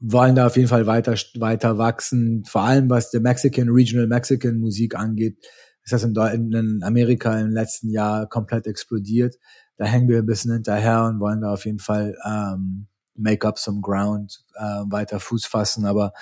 [0.00, 2.44] wollen da auf jeden Fall weiter, weiter wachsen.
[2.44, 5.38] Vor allem was der Mexican, Regional Mexican Musik angeht,
[5.84, 6.14] ist das in,
[6.52, 9.36] in Amerika im letzten Jahr komplett explodiert.
[9.76, 13.58] Da hängen wir ein bisschen hinterher und wollen da auf jeden Fall ähm, make up
[13.58, 15.86] some ground, äh, weiter Fuß fassen.
[15.86, 16.12] Aber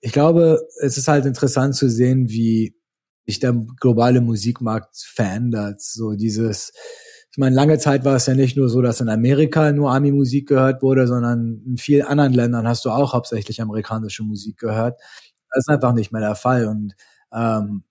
[0.00, 2.76] ich glaube, es ist halt interessant zu sehen, wie
[3.26, 5.82] sich der globale Musikmarkt verändert.
[5.82, 6.72] So dieses,
[7.38, 10.48] ich meine, lange Zeit war es ja nicht nur so, dass in Amerika nur Ami-Musik
[10.48, 15.00] gehört wurde, sondern in vielen anderen Ländern hast du auch hauptsächlich amerikanische Musik gehört.
[15.48, 16.66] Das ist einfach nicht mehr der Fall.
[16.66, 16.96] Und
[17.32, 17.84] ähm,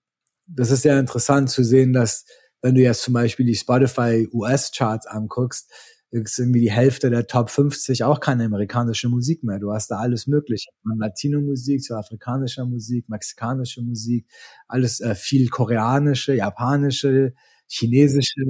[0.46, 2.26] das ist sehr interessant zu sehen, dass
[2.60, 5.72] wenn du jetzt zum Beispiel die Spotify US-Charts anguckst,
[6.10, 9.58] ist irgendwie die Hälfte der Top 50 auch keine amerikanische Musik mehr.
[9.58, 10.68] Du hast da alles Mögliche.
[10.82, 14.26] Von Latino-Musik zu afrikanischer Musik, mexikanische Musik,
[14.66, 17.32] alles äh, viel koreanische, japanische,
[17.66, 18.44] chinesische.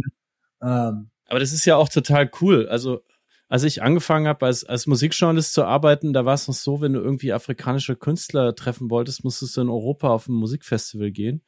[0.62, 1.10] Ähm.
[1.28, 2.68] Aber das ist ja auch total cool.
[2.68, 3.02] Also
[3.48, 6.92] als ich angefangen habe, als, als Musikjournalist zu arbeiten, da war es noch so, wenn
[6.92, 11.42] du irgendwie afrikanische Künstler treffen wolltest, musstest du in Europa auf ein Musikfestival gehen.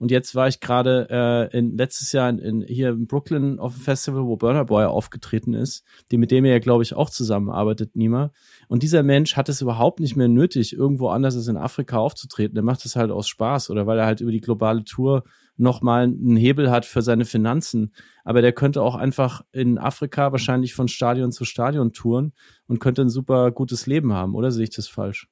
[0.00, 3.74] Und jetzt war ich gerade äh, in letztes Jahr in, in, hier in Brooklyn auf
[3.74, 7.10] dem Festival, wo Burner Boy aufgetreten ist, die mit dem er ja, glaube ich, auch
[7.10, 8.30] zusammenarbeitet, Nima.
[8.68, 12.54] Und dieser Mensch hat es überhaupt nicht mehr nötig, irgendwo anders als in Afrika aufzutreten.
[12.54, 15.24] Der macht es halt aus Spaß oder weil er halt über die globale Tour
[15.58, 17.92] nochmal einen Hebel hat für seine Finanzen.
[18.24, 22.32] Aber der könnte auch einfach in Afrika wahrscheinlich von Stadion zu Stadion touren
[22.66, 25.28] und könnte ein super gutes Leben haben, oder sehe ich das falsch?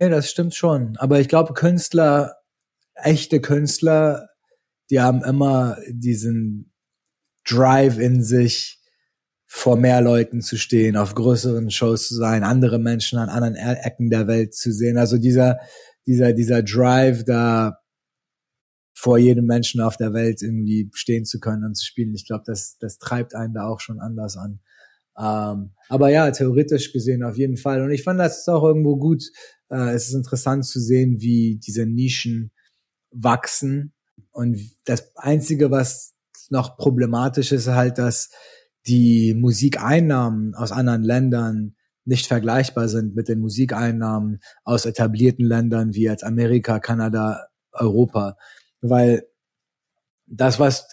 [0.00, 0.96] Ja, das stimmt schon.
[0.96, 2.36] Aber ich glaube, Künstler
[2.94, 4.28] echte Künstler,
[4.90, 6.72] die haben immer diesen
[7.44, 8.78] Drive in sich,
[9.54, 13.86] vor mehr Leuten zu stehen, auf größeren Shows zu sein, andere Menschen an anderen e-,
[13.86, 14.96] Ecken der Welt zu sehen.
[14.96, 15.58] Also dieser,
[16.06, 17.76] dieser, dieser Drive da
[19.02, 22.14] vor jedem Menschen auf der Welt irgendwie stehen zu können und zu spielen.
[22.14, 24.60] Ich glaube, das, das treibt einen da auch schon anders an.
[25.18, 27.82] Ähm, aber ja, theoretisch gesehen auf jeden Fall.
[27.82, 29.24] Und ich fand das ist auch irgendwo gut.
[29.70, 32.52] Äh, es ist interessant zu sehen, wie diese Nischen
[33.10, 33.92] wachsen.
[34.30, 36.14] Und das Einzige, was
[36.50, 38.30] noch problematisch ist, halt, dass
[38.86, 41.74] die Musikeinnahmen aus anderen Ländern
[42.04, 48.36] nicht vergleichbar sind mit den Musikeinnahmen aus etablierten Ländern wie jetzt Amerika, Kanada, Europa.
[48.82, 49.26] Weil
[50.26, 50.86] das, was,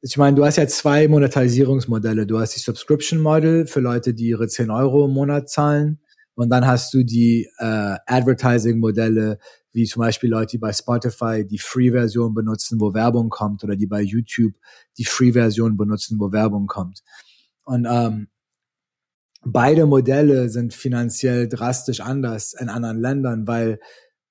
[0.00, 2.26] ich meine, du hast ja zwei Monetarisierungsmodelle.
[2.26, 6.00] Du hast die Subscription Model für Leute, die ihre 10 Euro im Monat zahlen.
[6.34, 9.38] Und dann hast du die äh, Advertising-Modelle
[9.72, 13.86] wie zum Beispiel Leute, die bei Spotify die Free-Version benutzen, wo Werbung kommt, oder die
[13.86, 14.54] bei YouTube
[14.96, 17.02] die Free-Version benutzen, wo Werbung kommt.
[17.64, 18.28] Und ähm,
[19.44, 23.78] beide Modelle sind finanziell drastisch anders in anderen Ländern, weil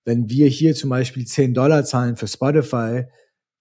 [0.08, 3.04] wenn wir hier zum Beispiel 10 Dollar zahlen für Spotify,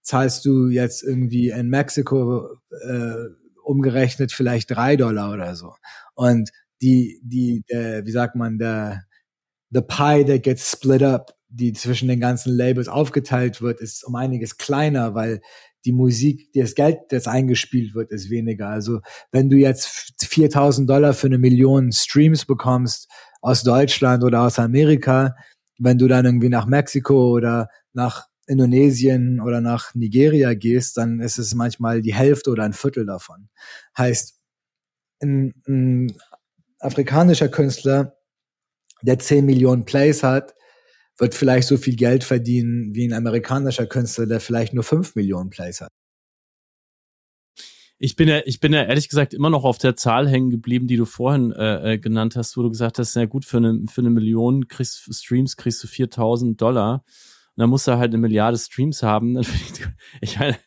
[0.01, 2.47] zahlst du jetzt irgendwie in Mexiko
[2.87, 3.25] äh,
[3.65, 5.73] umgerechnet vielleicht drei Dollar oder so.
[6.15, 6.49] Und
[6.81, 9.03] die, die, der, wie sagt man, der,
[9.71, 14.15] the pie that gets split up die zwischen den ganzen Labels aufgeteilt wird, ist um
[14.15, 15.41] einiges kleiner, weil
[15.85, 18.67] die Musik, das Geld, das eingespielt wird, ist weniger.
[18.67, 18.99] Also
[19.31, 23.09] wenn du jetzt 4000 Dollar für eine Million Streams bekommst
[23.41, 25.35] aus Deutschland oder aus Amerika,
[25.77, 31.37] wenn du dann irgendwie nach Mexiko oder nach Indonesien oder nach Nigeria gehst, dann ist
[31.37, 33.49] es manchmal die Hälfte oder ein Viertel davon.
[33.97, 34.39] Heißt,
[35.21, 36.13] ein, ein
[36.79, 38.17] afrikanischer Künstler,
[39.01, 40.55] der 10 Millionen Plays hat,
[41.17, 45.49] wird vielleicht so viel Geld verdienen wie ein amerikanischer Künstler, der vielleicht nur fünf Millionen
[45.49, 45.91] Plays hat.
[47.99, 50.87] Ich bin ja, ich bin ja ehrlich gesagt immer noch auf der Zahl hängen geblieben,
[50.87, 53.85] die du vorhin äh, äh genannt hast, wo du gesagt hast, na gut, für eine,
[53.87, 57.03] für eine Million kriegst, Streams kriegst du 4000 Dollar.
[57.55, 59.41] Und dann musst du halt eine Milliarde Streams haben.
[60.21, 60.57] Ich meine,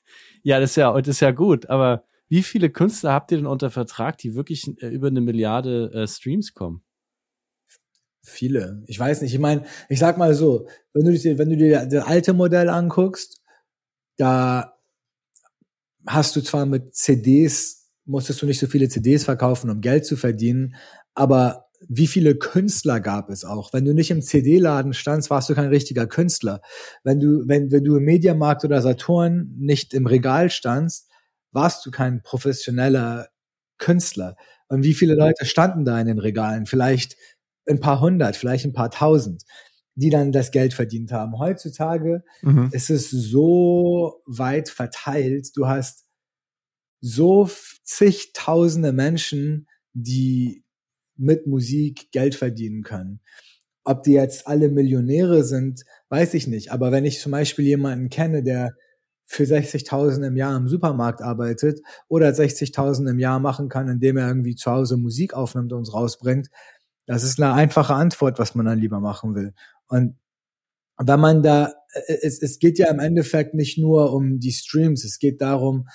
[0.42, 3.46] ja, das ist ja, das ist ja gut, aber wie viele Künstler habt ihr denn
[3.46, 6.82] unter Vertrag, die wirklich äh, über eine Milliarde äh, Streams kommen?
[8.22, 8.82] Viele.
[8.86, 9.34] Ich weiß nicht.
[9.34, 12.68] Ich meine, ich sag mal so, wenn du dir, wenn du dir das alte Modell
[12.68, 13.42] anguckst,
[14.16, 14.79] da
[16.06, 20.16] hast du zwar mit CDs, musstest du nicht so viele CDs verkaufen, um Geld zu
[20.16, 20.74] verdienen,
[21.14, 23.72] aber wie viele Künstler gab es auch?
[23.72, 26.60] Wenn du nicht im CD-Laden standst, warst du kein richtiger Künstler.
[27.04, 31.08] Wenn du, wenn, wenn du im Mediamarkt oder Saturn nicht im Regal standst,
[31.52, 33.28] warst du kein professioneller
[33.78, 34.36] Künstler.
[34.68, 36.66] Und wie viele Leute standen da in den Regalen?
[36.66, 37.16] Vielleicht
[37.66, 39.42] ein paar hundert, vielleicht ein paar tausend,
[40.00, 41.38] die dann das Geld verdient haben.
[41.38, 42.70] Heutzutage mhm.
[42.72, 45.50] ist es so weit verteilt.
[45.54, 46.06] Du hast
[47.02, 47.50] so
[47.84, 50.64] zigtausende Menschen, die
[51.16, 53.20] mit Musik Geld verdienen können.
[53.84, 56.72] Ob die jetzt alle Millionäre sind, weiß ich nicht.
[56.72, 58.74] Aber wenn ich zum Beispiel jemanden kenne, der
[59.26, 64.28] für 60.000 im Jahr im Supermarkt arbeitet oder 60.000 im Jahr machen kann, indem er
[64.28, 66.48] irgendwie zu Hause Musik aufnimmt und uns rausbringt,
[67.06, 69.52] das ist eine einfache Antwort, was man dann lieber machen will.
[69.90, 70.16] Und
[70.96, 75.04] wenn man da, äh, es, es geht ja im Endeffekt nicht nur um die Streams,
[75.04, 75.86] es geht darum,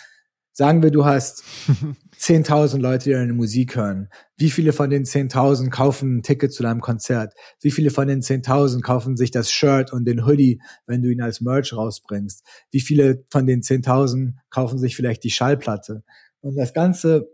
[0.57, 1.43] Sagen wir, du hast
[2.17, 4.07] 10.000 Leute, die deine Musik hören.
[4.37, 7.33] Wie viele von den 10.000 kaufen ein Ticket zu deinem Konzert?
[7.59, 11.21] Wie viele von den 10.000 kaufen sich das Shirt und den Hoodie, wenn du ihn
[11.21, 12.41] als Merch rausbringst?
[12.71, 16.03] Wie viele von den 10.000 kaufen sich vielleicht die Schallplatte?
[16.39, 17.27] Und das Ganze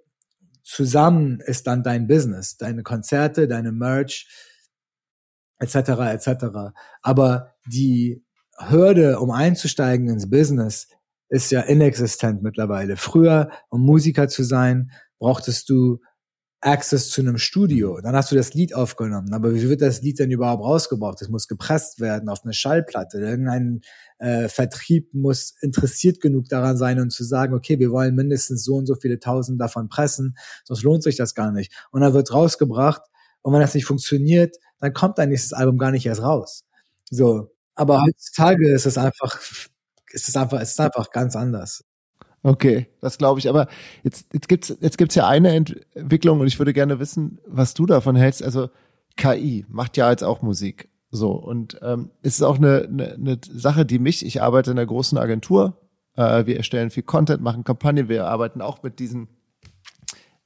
[0.64, 4.28] zusammen ist dann dein Business, deine Konzerte, deine Merch,
[5.62, 6.46] etc., etc.
[7.02, 8.24] Aber die
[8.58, 10.88] Hürde, um einzusteigen ins Business,
[11.30, 12.98] ist ja inexistent mittlerweile.
[12.98, 16.00] Früher, um Musiker zu sein, brauchtest du
[16.64, 18.00] Access zu einem Studio.
[18.02, 19.34] Dann hast du das Lied aufgenommen.
[19.34, 21.20] Aber wie wird das Lied denn überhaupt rausgebracht?
[21.22, 23.18] Es muss gepresst werden auf eine Schallplatte.
[23.18, 23.82] Irgendein
[24.20, 28.76] äh, Vertrieb muss interessiert genug daran sein und zu sagen, okay, wir wollen mindestens so
[28.76, 31.74] und so viele tausend davon pressen, sonst lohnt sich das gar nicht.
[31.92, 33.02] Und dann wird rausgebracht.
[33.42, 36.66] Und wenn das nicht funktioniert, dann kommt dein nächstes Album gar nicht erst raus.
[37.10, 37.52] So.
[37.76, 39.40] Aber heutzutage ist es einfach
[40.14, 41.84] ist es einfach, ist einfach ganz anders.
[42.44, 43.50] Okay, das glaube ich.
[43.50, 43.68] Aber
[44.04, 47.86] jetzt, jetzt gibt's, jetzt gibt's ja eine Entwicklung und ich würde gerne wissen, was du
[47.86, 48.44] davon hältst.
[48.44, 48.70] Also
[49.16, 50.90] KI macht ja jetzt auch Musik.
[51.12, 54.26] So und ähm, es ist auch eine, eine, eine Sache, die mich.
[54.26, 55.78] Ich arbeite in einer großen Agentur.
[56.16, 58.10] Äh, wir erstellen viel Content, machen Kampagnen.
[58.10, 59.28] Wir arbeiten auch mit diesen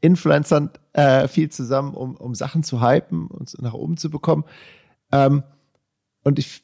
[0.06, 4.46] Influencern äh, viel zusammen, um, um Sachen zu hypen und nach oben zu bekommen.
[5.12, 5.44] Ähm,
[6.24, 6.64] und ich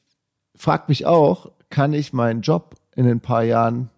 [0.55, 3.89] frage mich auch, kann ich meinen Job in ein paar Jahren,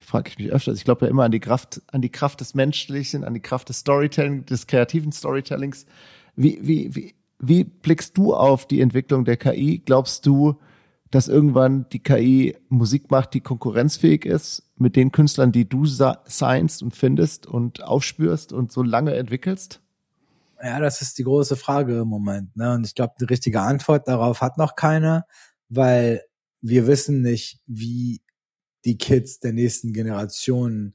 [0.00, 2.54] frage ich mich öfters, ich glaube ja immer an die Kraft, an die Kraft des
[2.54, 5.86] Menschlichen, an die Kraft des Storytelling, des kreativen Storytellings.
[6.36, 9.82] Wie, wie, wie, wie blickst du auf die Entwicklung der KI?
[9.84, 10.58] Glaubst du,
[11.10, 16.82] dass irgendwann die KI Musik macht, die konkurrenzfähig ist mit den Künstlern, die du seinst
[16.82, 19.80] und findest und aufspürst und so lange entwickelst?
[20.62, 22.54] Ja, das ist die große Frage im Moment.
[22.56, 22.74] Ne?
[22.74, 25.26] Und ich glaube, die richtige Antwort darauf hat noch keiner,
[25.68, 26.22] weil
[26.60, 28.20] wir wissen nicht, wie
[28.84, 30.94] die Kids der nächsten Generation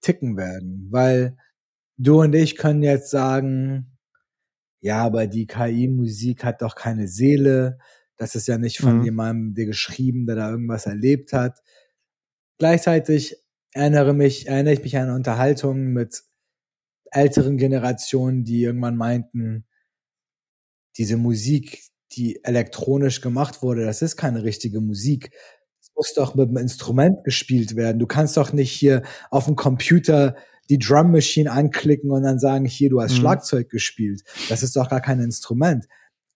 [0.00, 1.36] ticken werden, weil
[1.96, 3.96] du und ich können jetzt sagen,
[4.80, 7.78] ja, aber die KI-Musik hat doch keine Seele.
[8.16, 9.04] Das ist ja nicht von mhm.
[9.04, 11.60] jemandem, der geschrieben, der da irgendwas erlebt hat.
[12.58, 13.36] Gleichzeitig
[13.72, 16.22] erinnere mich, erinnere ich mich an Unterhaltungen mit
[17.10, 19.66] älteren Generationen, die irgendwann meinten,
[20.96, 25.30] diese Musik, die elektronisch gemacht wurde, das ist keine richtige Musik.
[25.80, 27.98] Es muss doch mit einem Instrument gespielt werden.
[27.98, 30.36] Du kannst doch nicht hier auf dem Computer
[30.68, 33.16] die Drum Machine anklicken und dann sagen, hier, du hast mhm.
[33.16, 34.22] Schlagzeug gespielt.
[34.48, 35.86] Das ist doch gar kein Instrument.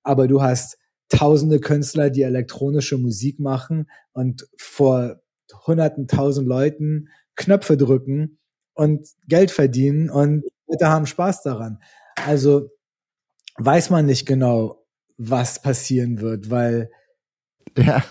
[0.02, 0.78] Aber du hast
[1.10, 5.20] tausende Künstler, die elektronische Musik machen und vor
[5.66, 8.38] hunderten tausend Leuten Knöpfe drücken
[8.74, 11.82] und Geld verdienen und Leute haben Spaß daran.
[12.16, 12.70] Also
[13.56, 14.86] weiß man nicht genau,
[15.16, 16.90] was passieren wird, weil
[17.76, 18.04] ja.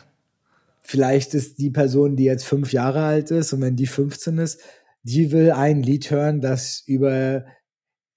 [0.82, 4.62] vielleicht ist die Person, die jetzt fünf Jahre alt ist und wenn die 15 ist,
[5.04, 7.46] die will ein Lied hören, das über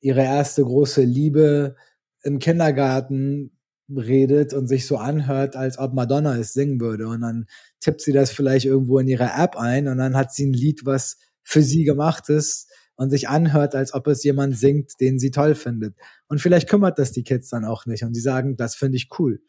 [0.00, 1.76] ihre erste große Liebe
[2.22, 3.56] im Kindergarten
[3.96, 7.08] redet und sich so anhört, als ob Madonna es singen würde.
[7.08, 7.46] Und dann
[7.80, 10.84] tippt sie das vielleicht irgendwo in ihre App ein und dann hat sie ein Lied,
[10.84, 15.30] was für sie gemacht ist und sich anhört, als ob es jemand singt, den sie
[15.30, 15.96] toll findet.
[16.28, 19.08] Und vielleicht kümmert das die Kids dann auch nicht und sie sagen, das finde ich
[19.18, 19.40] cool.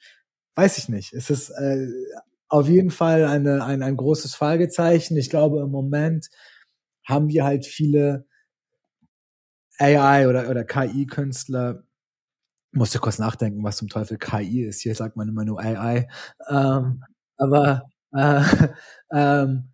[0.55, 1.13] Weiß ich nicht.
[1.13, 1.87] Es ist äh,
[2.47, 5.17] auf jeden Fall eine, ein, ein großes Fragezeichen.
[5.17, 6.29] Ich glaube, im Moment
[7.03, 8.25] haben wir halt viele
[9.79, 11.83] AI oder, oder KI-Künstler.
[12.73, 14.81] Musste kurz nachdenken, was zum Teufel KI ist.
[14.81, 16.07] Hier sagt man immer nur AI.
[16.49, 17.03] Ähm,
[17.37, 18.41] aber äh,
[19.13, 19.69] ähm,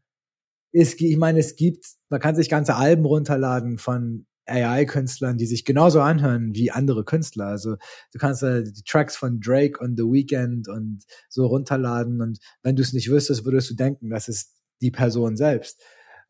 [0.71, 5.65] es, ich meine, es gibt, man kann sich ganze Alben runterladen von AI-Künstlern, die sich
[5.65, 7.45] genauso anhören wie andere Künstler.
[7.45, 7.75] Also
[8.11, 12.75] du kannst äh, die Tracks von Drake und The Weeknd und so runterladen und wenn
[12.75, 15.81] du es nicht wüsstest, würdest du denken, das ist die Person selbst.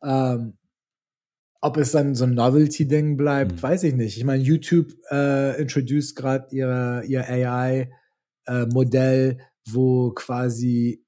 [0.02, 0.58] Ähm,
[1.60, 3.62] ob es dann so ein Novelty-Ding bleibt, mhm.
[3.62, 4.16] weiß ich nicht.
[4.16, 7.28] Ich meine, YouTube äh, introduced gerade ihre ihr
[8.48, 11.04] AI-Modell, äh, wo quasi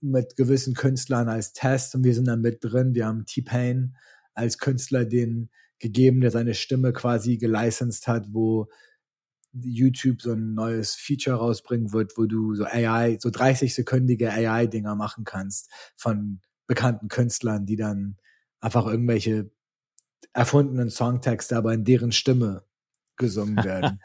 [0.00, 2.94] mit gewissen Künstlern als Test und wir sind da mit drin.
[2.94, 3.96] Wir haben T-Pain
[4.34, 5.50] als Künstler den
[5.80, 8.68] gegeben, der seine Stimme quasi gelicensed hat, wo
[9.52, 15.24] YouTube so ein neues Feature rausbringen wird, wo du so AI, so 30-sekündige AI-Dinger machen
[15.24, 18.18] kannst von bekannten Künstlern, die dann
[18.60, 19.50] einfach irgendwelche
[20.32, 22.64] erfundenen Songtexte, aber in deren Stimme
[23.16, 24.00] gesungen werden.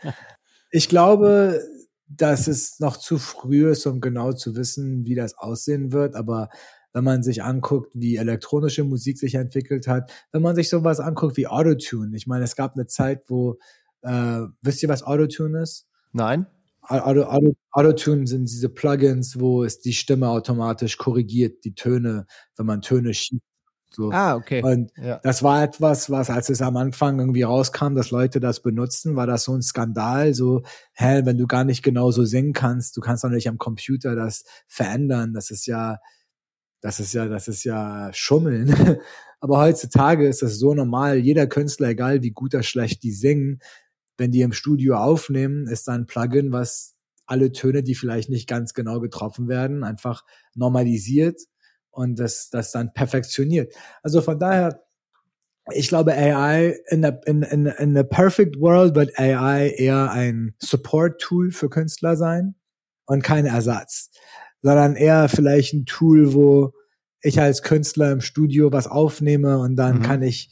[0.71, 1.61] ich glaube,
[2.07, 6.15] dass es noch zu früh ist, um genau zu wissen, wie das aussehen wird.
[6.15, 6.49] Aber
[6.93, 11.37] wenn man sich anguckt, wie elektronische Musik sich entwickelt hat, wenn man sich sowas anguckt
[11.37, 12.15] wie Autotune.
[12.15, 13.57] Ich meine, es gab eine Zeit, wo,
[14.01, 15.87] äh, wisst ihr, was Autotune ist?
[16.11, 16.45] Nein.
[16.81, 22.25] Auto, Auto, Autotune sind diese Plugins, wo es die Stimme automatisch korrigiert, die Töne,
[22.57, 23.45] wenn man Töne schiebt.
[23.95, 24.11] So.
[24.11, 24.61] Ah, okay.
[24.63, 25.19] Und Ja.
[25.23, 29.27] das war etwas, was, als es am Anfang irgendwie rauskam, dass Leute das benutzen, war
[29.27, 30.33] das so ein Skandal.
[30.33, 30.63] So,
[30.93, 34.15] hä, wenn du gar nicht genau so singen kannst, du kannst doch nicht am Computer
[34.15, 35.33] das verändern.
[35.33, 35.99] Das ist ja,
[36.81, 38.67] das ist ja, das ist ja Schummeln.
[39.39, 41.17] Aber heutzutage ist das so normal.
[41.17, 43.59] Jeder Künstler, egal wie gut oder schlecht die singen,
[44.17, 48.47] wenn die im Studio aufnehmen, ist da ein Plugin, was alle Töne, die vielleicht nicht
[48.47, 50.23] ganz genau getroffen werden, einfach
[50.55, 51.41] normalisiert
[51.93, 53.73] und das, das dann perfektioniert.
[54.01, 54.83] Also von daher,
[55.71, 60.55] ich glaube, AI in a, in, in, in a perfect world wird AI eher ein
[60.59, 62.55] Support-Tool für Künstler sein
[63.05, 64.09] und kein Ersatz,
[64.61, 66.73] sondern eher vielleicht ein Tool, wo
[67.21, 70.01] ich als Künstler im Studio was aufnehme und dann Mhm.
[70.03, 70.49] kann ich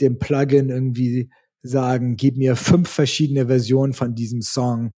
[0.00, 1.30] dem Plugin irgendwie
[1.62, 4.92] sagen, gib mir fünf verschiedene Versionen von diesem Song.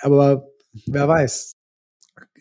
[0.00, 0.48] Aber
[0.86, 1.55] wer weiß,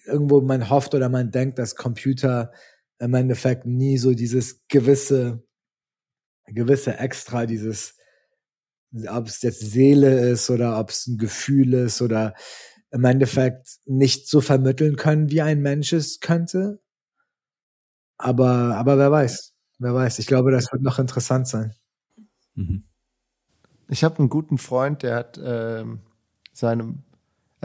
[0.05, 2.51] irgendwo man hofft oder man denkt, dass Computer
[2.99, 5.43] im Endeffekt nie so dieses gewisse,
[6.45, 7.95] gewisse Extra, dieses,
[9.09, 12.33] ob es jetzt Seele ist oder ob es ein Gefühl ist oder
[12.91, 16.79] im Endeffekt nicht so vermitteln können, wie ein Mensch es könnte.
[18.17, 20.19] Aber, aber wer weiß, wer weiß.
[20.19, 21.73] Ich glaube, das wird noch interessant sein.
[22.53, 22.85] Mhm.
[23.89, 25.99] Ich habe einen guten Freund, der hat ähm,
[26.53, 27.03] seinem,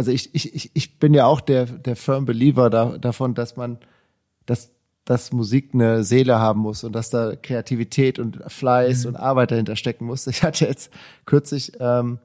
[0.01, 3.57] also ich, ich, ich, ich bin ja auch der, der firm Believer da, davon, dass
[3.57, 3.79] man,
[4.47, 4.71] dass,
[5.05, 9.77] dass Musik eine Seele haben muss und dass da Kreativität und Fleiß und Arbeit dahinter
[9.77, 10.27] stecken muss.
[10.27, 10.91] Ich hatte jetzt
[11.27, 12.19] kürzlich ähm,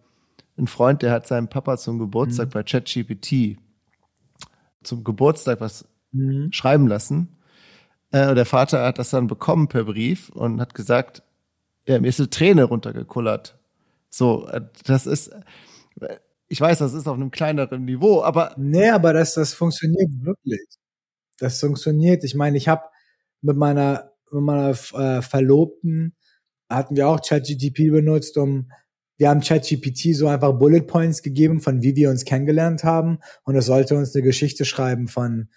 [0.58, 3.58] einen Freund, der hat seinem Papa zum Geburtstag bei ChatGPT
[4.84, 6.52] zum Geburtstag was Mhm.
[6.54, 7.38] schreiben lassen.
[8.12, 11.24] Äh, und der Vater hat das dann bekommen per Brief und hat gesagt,
[11.88, 13.58] ja, mir ist eine Träne runtergekullert.
[14.10, 15.32] So, äh, das ist,
[16.48, 20.66] ich weiß, das ist auf einem kleineren Niveau, aber Nee, aber das, das funktioniert wirklich.
[21.40, 22.24] Das funktioniert.
[22.24, 22.84] Ich meine, ich habe
[23.42, 26.16] mit meiner, mit meiner äh, Verlobten
[26.70, 28.72] hatten wir auch ChatGPT benutzt, um
[29.18, 33.20] wir haben ChatGPT so einfach Bullet Points gegeben, von wie wir uns kennengelernt haben.
[33.44, 35.50] Und es sollte uns eine Geschichte schreiben von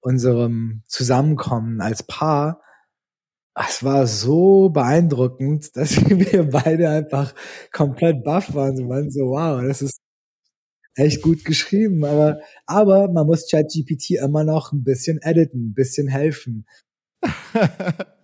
[0.00, 2.62] unserem Zusammenkommen als Paar.
[3.54, 7.34] Es war so beeindruckend, dass wir beide einfach
[7.72, 8.78] komplett baff waren.
[8.78, 10.00] Wir waren so, wow, das ist
[10.94, 16.08] echt gut geschrieben, aber, aber man muss ChatGPT immer noch ein bisschen editen, ein bisschen
[16.08, 16.66] helfen.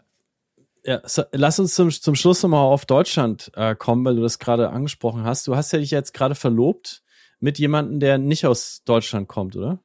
[0.84, 4.38] Ja, so, lass uns zum, zum Schluss nochmal auf Deutschland äh, kommen, weil du das
[4.38, 5.46] gerade angesprochen hast.
[5.46, 7.02] Du hast ja dich jetzt gerade verlobt
[7.38, 9.82] mit jemandem, der nicht aus Deutschland kommt, oder?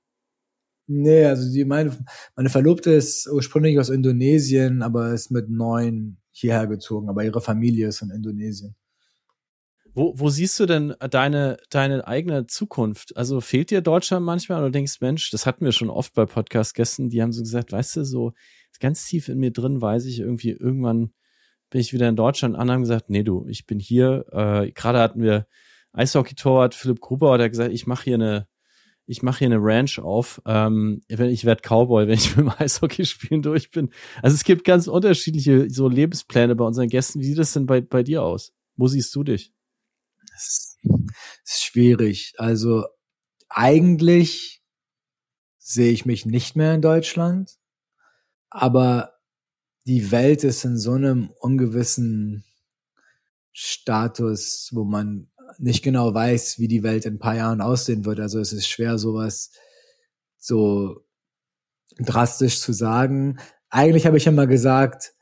[0.88, 1.98] Nee, also die, meine,
[2.36, 7.88] meine Verlobte ist ursprünglich aus Indonesien, aber ist mit neun hierher gezogen, aber ihre Familie
[7.88, 8.76] ist in Indonesien.
[9.98, 13.16] Wo, wo siehst du denn deine, deine eigene Zukunft?
[13.16, 17.10] Also fehlt dir Deutschland manchmal oder denkst, Mensch, das hatten wir schon oft bei Podcast-Gästen,
[17.10, 18.34] die haben so gesagt, weißt du, so
[18.82, 21.14] ganz tief in mir drin weiß ich irgendwie, irgendwann
[21.70, 22.58] bin ich wieder in Deutschland.
[22.58, 24.26] Andere haben gesagt, nee, du, ich bin hier.
[24.34, 25.48] Äh, Gerade hatten wir
[25.94, 28.48] Eishockey-Torwart Philipp Gruber, der hat gesagt, ich mache hier eine,
[29.06, 30.42] ich mache hier eine Ranch auf.
[30.46, 33.92] Ähm, ich werde Cowboy, wenn ich mit dem Eishockey-Spielen durch bin.
[34.22, 37.22] Also es gibt ganz unterschiedliche so Lebenspläne bei unseren Gästen.
[37.22, 38.52] Wie sieht das denn bei, bei dir aus?
[38.76, 39.54] Wo siehst du dich?
[40.36, 40.78] Das
[41.46, 42.34] ist schwierig.
[42.38, 42.86] Also
[43.48, 44.62] eigentlich
[45.58, 47.58] sehe ich mich nicht mehr in Deutschland,
[48.50, 49.14] aber
[49.86, 52.44] die Welt ist in so einem ungewissen
[53.52, 58.20] Status, wo man nicht genau weiß, wie die Welt in ein paar Jahren aussehen wird.
[58.20, 59.52] Also es ist schwer, sowas
[60.38, 61.06] so
[61.98, 63.40] drastisch zu sagen.
[63.70, 65.14] Eigentlich habe ich immer gesagt,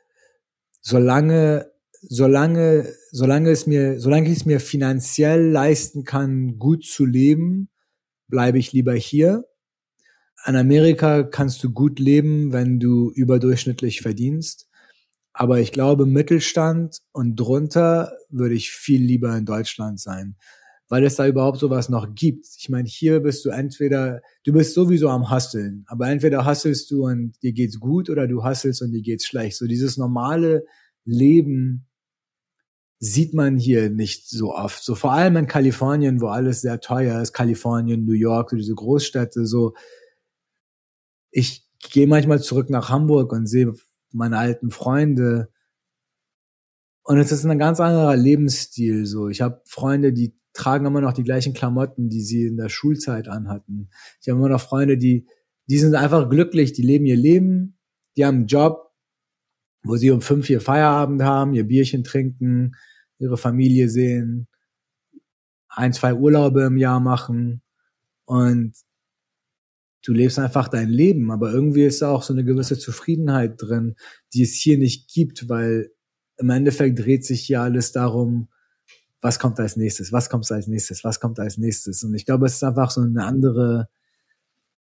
[0.81, 1.71] solange,
[2.09, 7.69] solange, solange es mir, solange ich es mir finanziell leisten kann, gut zu leben,
[8.27, 9.45] bleibe ich lieber hier.
[10.45, 14.67] In Amerika kannst du gut leben, wenn du überdurchschnittlich verdienst.
[15.31, 20.35] Aber ich glaube, Mittelstand und drunter würde ich viel lieber in Deutschland sein,
[20.89, 22.45] weil es da überhaupt sowas noch gibt.
[22.57, 27.05] Ich meine, hier bist du entweder, du bist sowieso am Husteln, aber entweder hustelst du
[27.05, 29.57] und dir geht's gut oder du hustelst und dir geht's schlecht.
[29.57, 30.65] So dieses normale
[31.05, 31.87] Leben
[33.03, 34.81] sieht man hier nicht so oft.
[34.81, 38.75] So vor allem in Kalifornien, wo alles sehr teuer ist, Kalifornien, New York, so diese
[38.75, 39.73] Großstädte, so
[41.29, 43.73] ich gehe manchmal zurück nach Hamburg und sehe
[44.13, 45.49] meine alten Freunde.
[47.03, 49.05] Und es ist ein ganz anderer Lebensstil.
[49.05, 52.69] So, ich habe Freunde, die tragen immer noch die gleichen Klamotten, die sie in der
[52.69, 53.89] Schulzeit anhatten.
[54.21, 55.27] Ich habe immer noch Freunde, die,
[55.67, 57.77] die sind einfach glücklich, die leben ihr Leben,
[58.15, 58.93] die haben einen Job,
[59.83, 62.75] wo sie um fünf ihr Feierabend haben, ihr Bierchen trinken,
[63.23, 64.47] ihre Familie sehen,
[65.69, 67.61] ein, zwei Urlaube im Jahr machen.
[68.25, 68.73] Und
[70.03, 73.95] du lebst einfach dein Leben, aber irgendwie ist da auch so eine gewisse Zufriedenheit drin,
[74.33, 75.91] die es hier nicht gibt, weil
[76.37, 78.49] im Endeffekt dreht sich hier alles darum,
[79.21, 82.03] was kommt als nächstes, was kommt als nächstes, was kommt als nächstes.
[82.03, 83.87] Und ich glaube, es ist einfach so eine andere,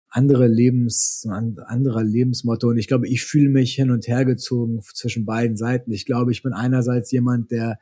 [0.08, 2.68] andere Lebens, ein anderer Lebensmotto.
[2.68, 5.90] Und ich glaube, ich fühle mich hin und her gezogen zwischen beiden Seiten.
[5.90, 7.78] Ich glaube, ich bin einerseits jemand, der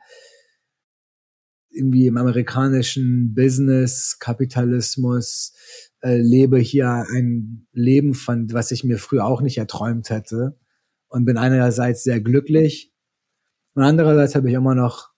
[1.77, 5.53] irgendwie im amerikanischen Business, Kapitalismus
[6.01, 10.57] äh, lebe hier ein Leben von, was ich mir früher auch nicht erträumt hätte
[11.07, 12.93] und bin einerseits sehr glücklich
[13.77, 15.11] und andererseits habe ich immer noch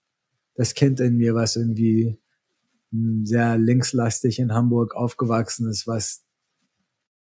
[0.55, 2.20] das Kind in mir, was irgendwie
[2.91, 6.26] hm, sehr linkslastig in Hamburg aufgewachsen ist, was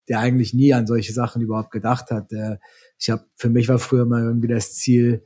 [0.08, 2.32] der eigentlich nie an solche Sachen überhaupt gedacht hat.
[2.32, 2.62] Der,
[2.98, 5.26] ich habe für mich war früher mal irgendwie das Ziel,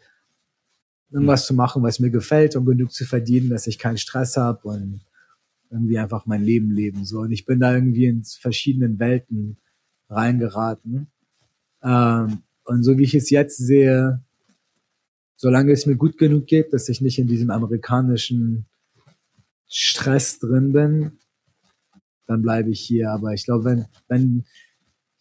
[1.11, 4.67] irgendwas zu machen, was mir gefällt und genug zu verdienen, dass ich keinen Stress habe
[4.67, 5.01] und
[5.71, 7.19] irgendwie einfach mein Leben leben so.
[7.19, 9.57] Und ich bin da irgendwie in verschiedenen Welten
[10.09, 11.07] reingeraten.
[11.83, 14.23] Ähm, und so wie ich es jetzt sehe,
[15.35, 18.65] solange es mir gut genug geht, dass ich nicht in diesem amerikanischen
[19.67, 21.19] Stress drin bin,
[22.25, 23.11] dann bleibe ich hier.
[23.11, 24.45] Aber ich glaube, wenn, wenn,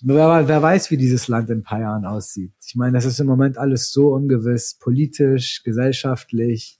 [0.00, 2.52] wer, wer weiß, wie dieses Land in ein paar Jahren aussieht.
[2.66, 6.78] Ich meine, das ist im Moment alles so ungewiss, politisch, gesellschaftlich.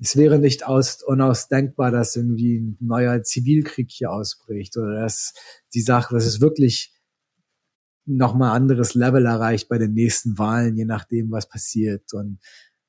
[0.00, 5.34] Es wäre nicht aus, unausdenkbar, dass irgendwie ein neuer Zivilkrieg hier ausbricht oder dass
[5.72, 6.92] die Sache, dass es wirklich
[8.06, 12.12] nochmal anderes Level erreicht bei den nächsten Wahlen, je nachdem, was passiert.
[12.12, 12.38] Und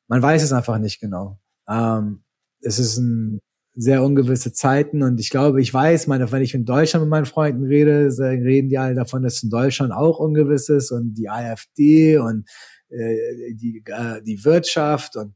[0.08, 1.40] man weiß es einfach nicht genau.
[1.68, 2.24] Ähm,
[2.60, 3.40] es ist ein
[3.76, 7.26] sehr ungewisse Zeiten und ich glaube, ich weiß, meine, wenn ich in Deutschland mit meinen
[7.26, 12.18] Freunden rede, reden die alle davon, dass in Deutschland auch ungewiss ist und die AfD
[12.18, 12.48] und
[12.90, 15.36] äh, die, äh, die Wirtschaft und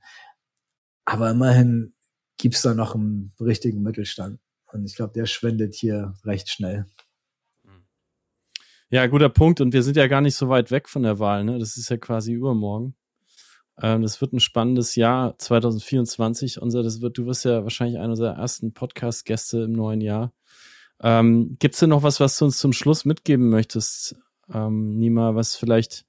[1.06, 1.94] aber immerhin
[2.38, 4.40] gibt's da noch einen richtigen Mittelstand.
[4.72, 6.86] Und ich glaube, der schwindet hier recht schnell.
[8.92, 9.62] Ja, guter Punkt.
[9.62, 11.44] Und wir sind ja gar nicht so weit weg von der Wahl.
[11.44, 11.60] Ne?
[11.60, 12.96] Das ist ja quasi übermorgen.
[13.82, 16.62] Ähm, das wird ein spannendes Jahr 2024.
[16.62, 20.34] Unser, das wird, du wirst ja wahrscheinlich einer unserer ersten Podcast-Gäste im neuen Jahr.
[21.02, 24.16] Ähm, Gibt es denn noch was, was du uns zum Schluss mitgeben möchtest,
[24.54, 26.06] ähm, Nima, was vielleicht,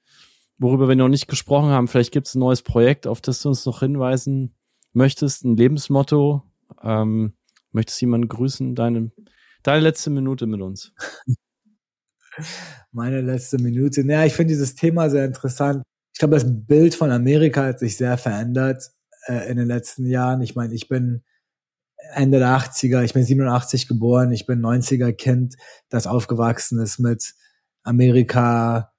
[0.58, 1.86] worüber wir noch nicht gesprochen haben?
[1.86, 4.54] Vielleicht gibt es ein neues Projekt, auf das du uns noch hinweisen
[4.92, 6.42] möchtest, ein Lebensmotto.
[6.82, 7.34] Ähm,
[7.70, 8.74] möchtest jemanden grüßen?
[8.74, 9.12] Deine,
[9.62, 10.92] deine letzte Minute mit uns.
[12.92, 14.04] Meine letzte Minute.
[14.04, 15.84] Naja, ich finde dieses Thema sehr interessant.
[16.12, 18.90] Ich glaube, das Bild von Amerika hat sich sehr verändert
[19.26, 20.42] äh, in den letzten Jahren.
[20.42, 21.22] Ich meine, ich bin
[22.14, 25.56] Ende der 80er, ich bin 87 geboren, ich bin 90er Kind,
[25.88, 27.34] das aufgewachsen ist mit
[27.82, 28.92] Amerika,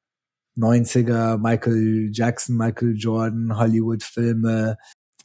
[0.58, 4.78] 90er, Michael Jackson, Michael Jordan, Hollywood-Filme,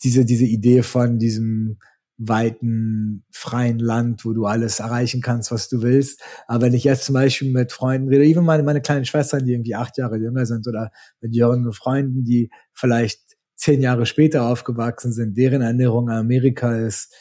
[0.02, 1.78] diese, diese Idee von diesem
[2.18, 6.22] weiten, freien Land, wo du alles erreichen kannst, was du willst.
[6.46, 9.52] Aber wenn ich jetzt zum Beispiel mit Freunden rede, even meine, meine kleinen Schwestern, die
[9.52, 10.90] irgendwie acht Jahre jünger sind oder
[11.20, 13.20] mit jüngeren Freunden, die vielleicht
[13.54, 17.14] zehn Jahre später aufgewachsen sind, deren Erinnerung an Amerika ist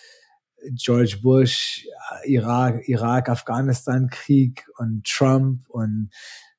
[0.74, 1.86] George Bush,
[2.26, 6.10] Irak, Irak, Afghanistan Krieg und Trump und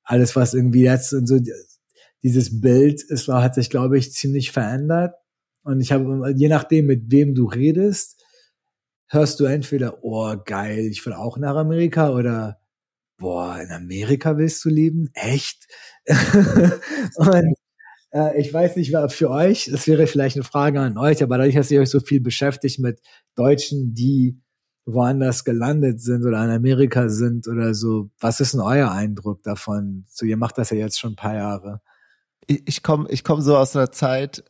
[0.05, 1.39] alles, was irgendwie jetzt und so
[2.23, 5.15] dieses Bild ist, hat sich, glaube ich, ziemlich verändert.
[5.63, 8.23] Und ich habe, je nachdem, mit wem du redest,
[9.09, 12.59] hörst du entweder, oh geil, ich will auch nach Amerika oder
[13.19, 15.11] boah, in Amerika willst du leben?
[15.15, 15.67] Echt?
[17.17, 17.55] und
[18.13, 21.55] äh, ich weiß nicht, für euch, das wäre vielleicht eine Frage an euch, aber dadurch,
[21.55, 23.01] dass ihr euch so viel beschäftigt mit
[23.35, 24.41] Deutschen, die
[24.87, 30.05] woanders gelandet sind oder in Amerika sind oder so, was ist denn euer Eindruck davon?
[30.09, 31.81] So, ihr macht das ja jetzt schon ein paar Jahre.
[32.47, 34.45] Ich, ich komme ich komm so aus einer Zeit,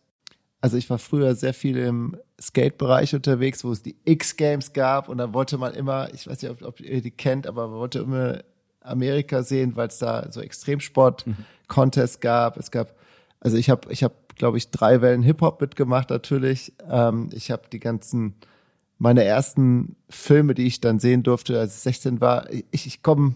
[0.61, 5.19] also ich war früher sehr viel im Skate-Bereich unterwegs, wo es die X-Games gab und
[5.19, 8.01] da wollte man immer, ich weiß nicht, ob, ob ihr die kennt, aber man wollte
[8.01, 8.41] immer
[8.81, 12.57] Amerika sehen, weil es da so Extremsport-Contests gab.
[12.57, 12.95] Es gab,
[13.41, 16.73] also ich habe, ich habe, glaube ich, drei Wellen Hip-Hop mitgemacht natürlich.
[16.89, 18.35] Ähm, ich habe die ganzen,
[18.99, 23.35] meine ersten Filme, die ich dann sehen durfte, als ich 16 war, ich, ich komme,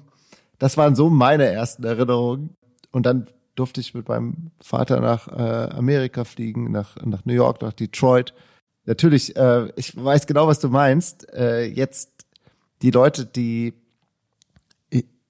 [0.59, 2.57] das waren so meine ersten Erinnerungen.
[2.93, 7.62] Und dann durfte ich mit meinem Vater nach äh, Amerika fliegen, nach, nach New York,
[7.62, 8.34] nach Detroit.
[8.86, 11.32] Natürlich, äh, ich weiß genau, was du meinst.
[11.32, 12.11] Äh, jetzt
[12.82, 13.74] die Leute, die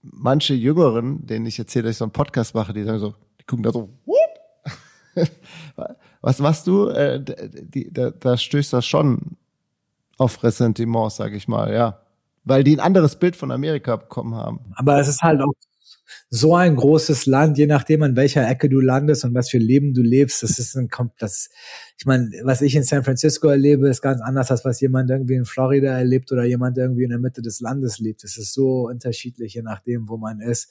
[0.03, 3.45] manche Jüngeren, denen ich erzähle, dass ich so einen Podcast mache, die sagen so, die
[3.45, 5.29] gucken da so, What?
[6.21, 6.89] was machst du?
[6.89, 9.37] Äh, die, da, da stößt das schon
[10.19, 12.01] auf Ressentiment, sage ich mal, ja.
[12.45, 14.61] Weil die ein anderes Bild von Amerika bekommen haben.
[14.77, 15.53] Aber es ist halt auch
[16.33, 19.95] so ein großes Land, je nachdem an welcher Ecke du landest und was für Leben
[19.95, 21.51] du lebst, das ist ein das,
[21.99, 25.35] ich meine, was ich in San Francisco erlebe, ist ganz anders als was jemand irgendwie
[25.35, 28.23] in Florida erlebt oder jemand irgendwie in der Mitte des Landes lebt.
[28.23, 30.71] Es ist so unterschiedlich, je nachdem, wo man ist.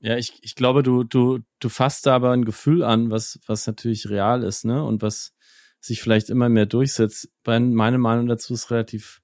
[0.00, 3.66] Ja, ich, ich glaube, du, du, du fasst da aber ein Gefühl an, was, was
[3.66, 4.84] natürlich real ist, ne?
[4.84, 5.32] Und was
[5.80, 7.30] sich vielleicht immer mehr durchsetzt.
[7.46, 9.21] Meine Meinung dazu ist relativ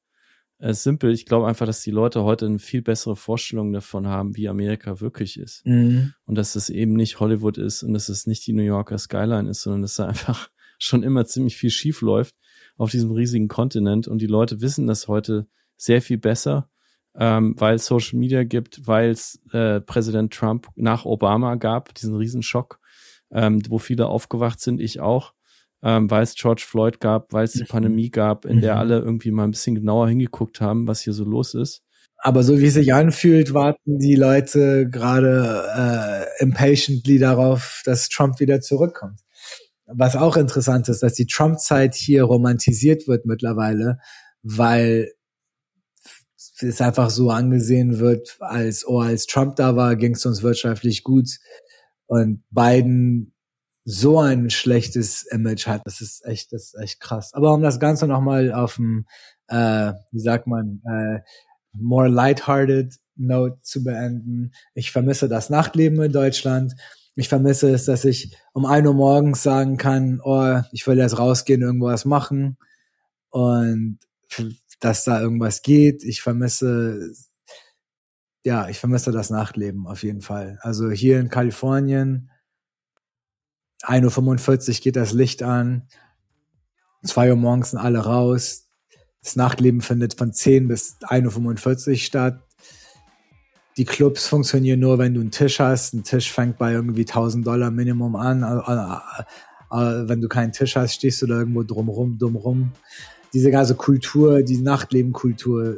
[0.58, 1.12] äh, simpel.
[1.12, 5.00] Ich glaube einfach, dass die Leute heute eine viel bessere Vorstellung davon haben, wie Amerika
[5.00, 5.64] wirklich ist.
[5.64, 6.14] Mhm.
[6.24, 9.48] Und dass es eben nicht Hollywood ist und dass es nicht die New Yorker Skyline
[9.48, 12.36] ist, sondern dass da einfach schon immer ziemlich viel schief läuft
[12.76, 14.08] auf diesem riesigen Kontinent.
[14.08, 15.46] Und die Leute wissen das heute
[15.76, 16.70] sehr viel besser,
[17.16, 22.14] ähm, weil es Social Media gibt, weil es äh, Präsident Trump nach Obama gab, diesen
[22.14, 22.80] Riesenschock,
[23.30, 25.34] ähm, wo viele aufgewacht sind, ich auch
[25.82, 27.68] ähm, weil es George Floyd gab, weil es die mhm.
[27.68, 28.80] Pandemie gab, in der mhm.
[28.80, 31.82] alle irgendwie mal ein bisschen genauer hingeguckt haben, was hier so los ist.
[32.20, 38.40] Aber so wie es sich anfühlt, warten die Leute gerade äh, impatiently darauf, dass Trump
[38.40, 39.20] wieder zurückkommt.
[39.86, 43.98] Was auch interessant ist, dass die Trump-Zeit hier romantisiert wird mittlerweile,
[44.42, 45.12] weil
[46.60, 51.04] es einfach so angesehen wird, als oh, als Trump da war, ging es uns wirtschaftlich
[51.04, 51.28] gut.
[52.06, 53.32] Und Biden
[53.84, 55.82] so ein schlechtes Image hat.
[55.86, 57.32] Das ist echt, das ist echt krass.
[57.34, 59.06] Aber um das Ganze nochmal auf dem,
[59.48, 61.20] äh, wie sagt man, äh,
[61.72, 64.52] more lighthearted Note zu beenden.
[64.74, 66.74] Ich vermisse das Nachtleben in Deutschland.
[67.14, 71.18] Ich vermisse es, dass ich um ein Uhr morgens sagen kann, oh, ich will jetzt
[71.18, 72.58] rausgehen, irgendwas machen.
[73.30, 73.98] Und
[74.80, 76.04] dass da irgendwas geht.
[76.04, 77.12] Ich vermisse,
[78.44, 80.58] ja, ich vermisse das Nachtleben auf jeden Fall.
[80.62, 82.30] Also hier in Kalifornien,
[83.82, 85.88] 1.45 Uhr geht das Licht an,
[87.04, 88.66] 2 Uhr morgens sind alle raus,
[89.22, 92.42] das Nachtleben findet von 10 bis 1.45 Uhr statt.
[93.76, 95.94] Die Clubs funktionieren nur, wenn du einen Tisch hast.
[95.94, 98.42] Ein Tisch fängt bei irgendwie 1000 Dollar Minimum an.
[99.70, 102.72] Wenn du keinen Tisch hast, stehst du da irgendwo drumrum, dumm rum.
[103.32, 105.76] Diese ganze Kultur, die Nachtlebenkultur,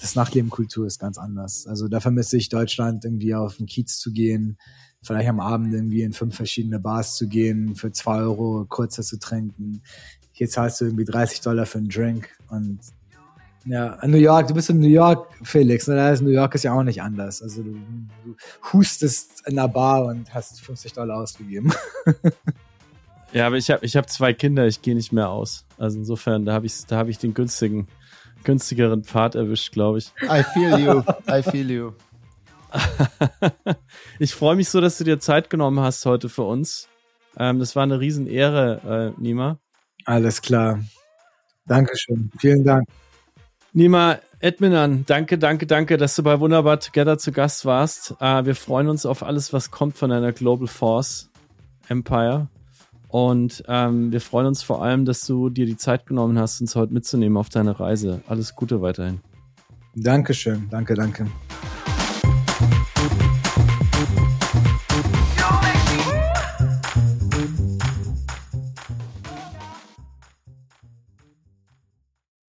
[0.00, 1.68] das Nachtlebenkultur ist ganz anders.
[1.68, 4.58] Also da vermisse ich Deutschland, irgendwie auf den Kiez zu gehen,
[5.02, 9.18] vielleicht am Abend irgendwie in fünf verschiedene Bars zu gehen, für zwei Euro kurzer zu
[9.18, 9.82] trinken.
[10.32, 12.78] Hier zahlst du irgendwie 30 Dollar für einen Drink und
[13.64, 16.18] ja, in New York, du bist in New York, Felix, ne?
[16.20, 17.42] New York ist ja auch nicht anders.
[17.42, 17.76] Also du,
[18.24, 18.36] du
[18.72, 21.72] hustest in der Bar und hast 50 Dollar ausgegeben.
[23.32, 25.64] ja, aber ich habe ich hab zwei Kinder, ich gehe nicht mehr aus.
[25.78, 27.86] Also insofern, da habe ich, da hab ich den günstigen,
[28.42, 30.12] günstigeren Pfad erwischt, glaube ich.
[30.22, 31.92] I feel you, I feel you.
[34.18, 36.88] ich freue mich so, dass du dir Zeit genommen hast heute für uns.
[37.36, 39.58] Ähm, das war eine Riesenehre, äh, Nima.
[40.04, 40.80] Alles klar.
[41.66, 42.30] Dankeschön.
[42.38, 42.88] Vielen Dank.
[43.72, 48.14] Nima Edminan, danke, danke, danke, dass du bei Wunderbar Together zu Gast warst.
[48.20, 51.30] Äh, wir freuen uns auf alles, was kommt von deiner Global Force
[51.88, 52.48] Empire.
[53.08, 56.74] Und ähm, wir freuen uns vor allem, dass du dir die Zeit genommen hast, uns
[56.74, 58.22] heute mitzunehmen auf deine Reise.
[58.26, 59.20] Alles Gute weiterhin.
[59.94, 60.68] Dankeschön.
[60.70, 61.26] Danke, danke.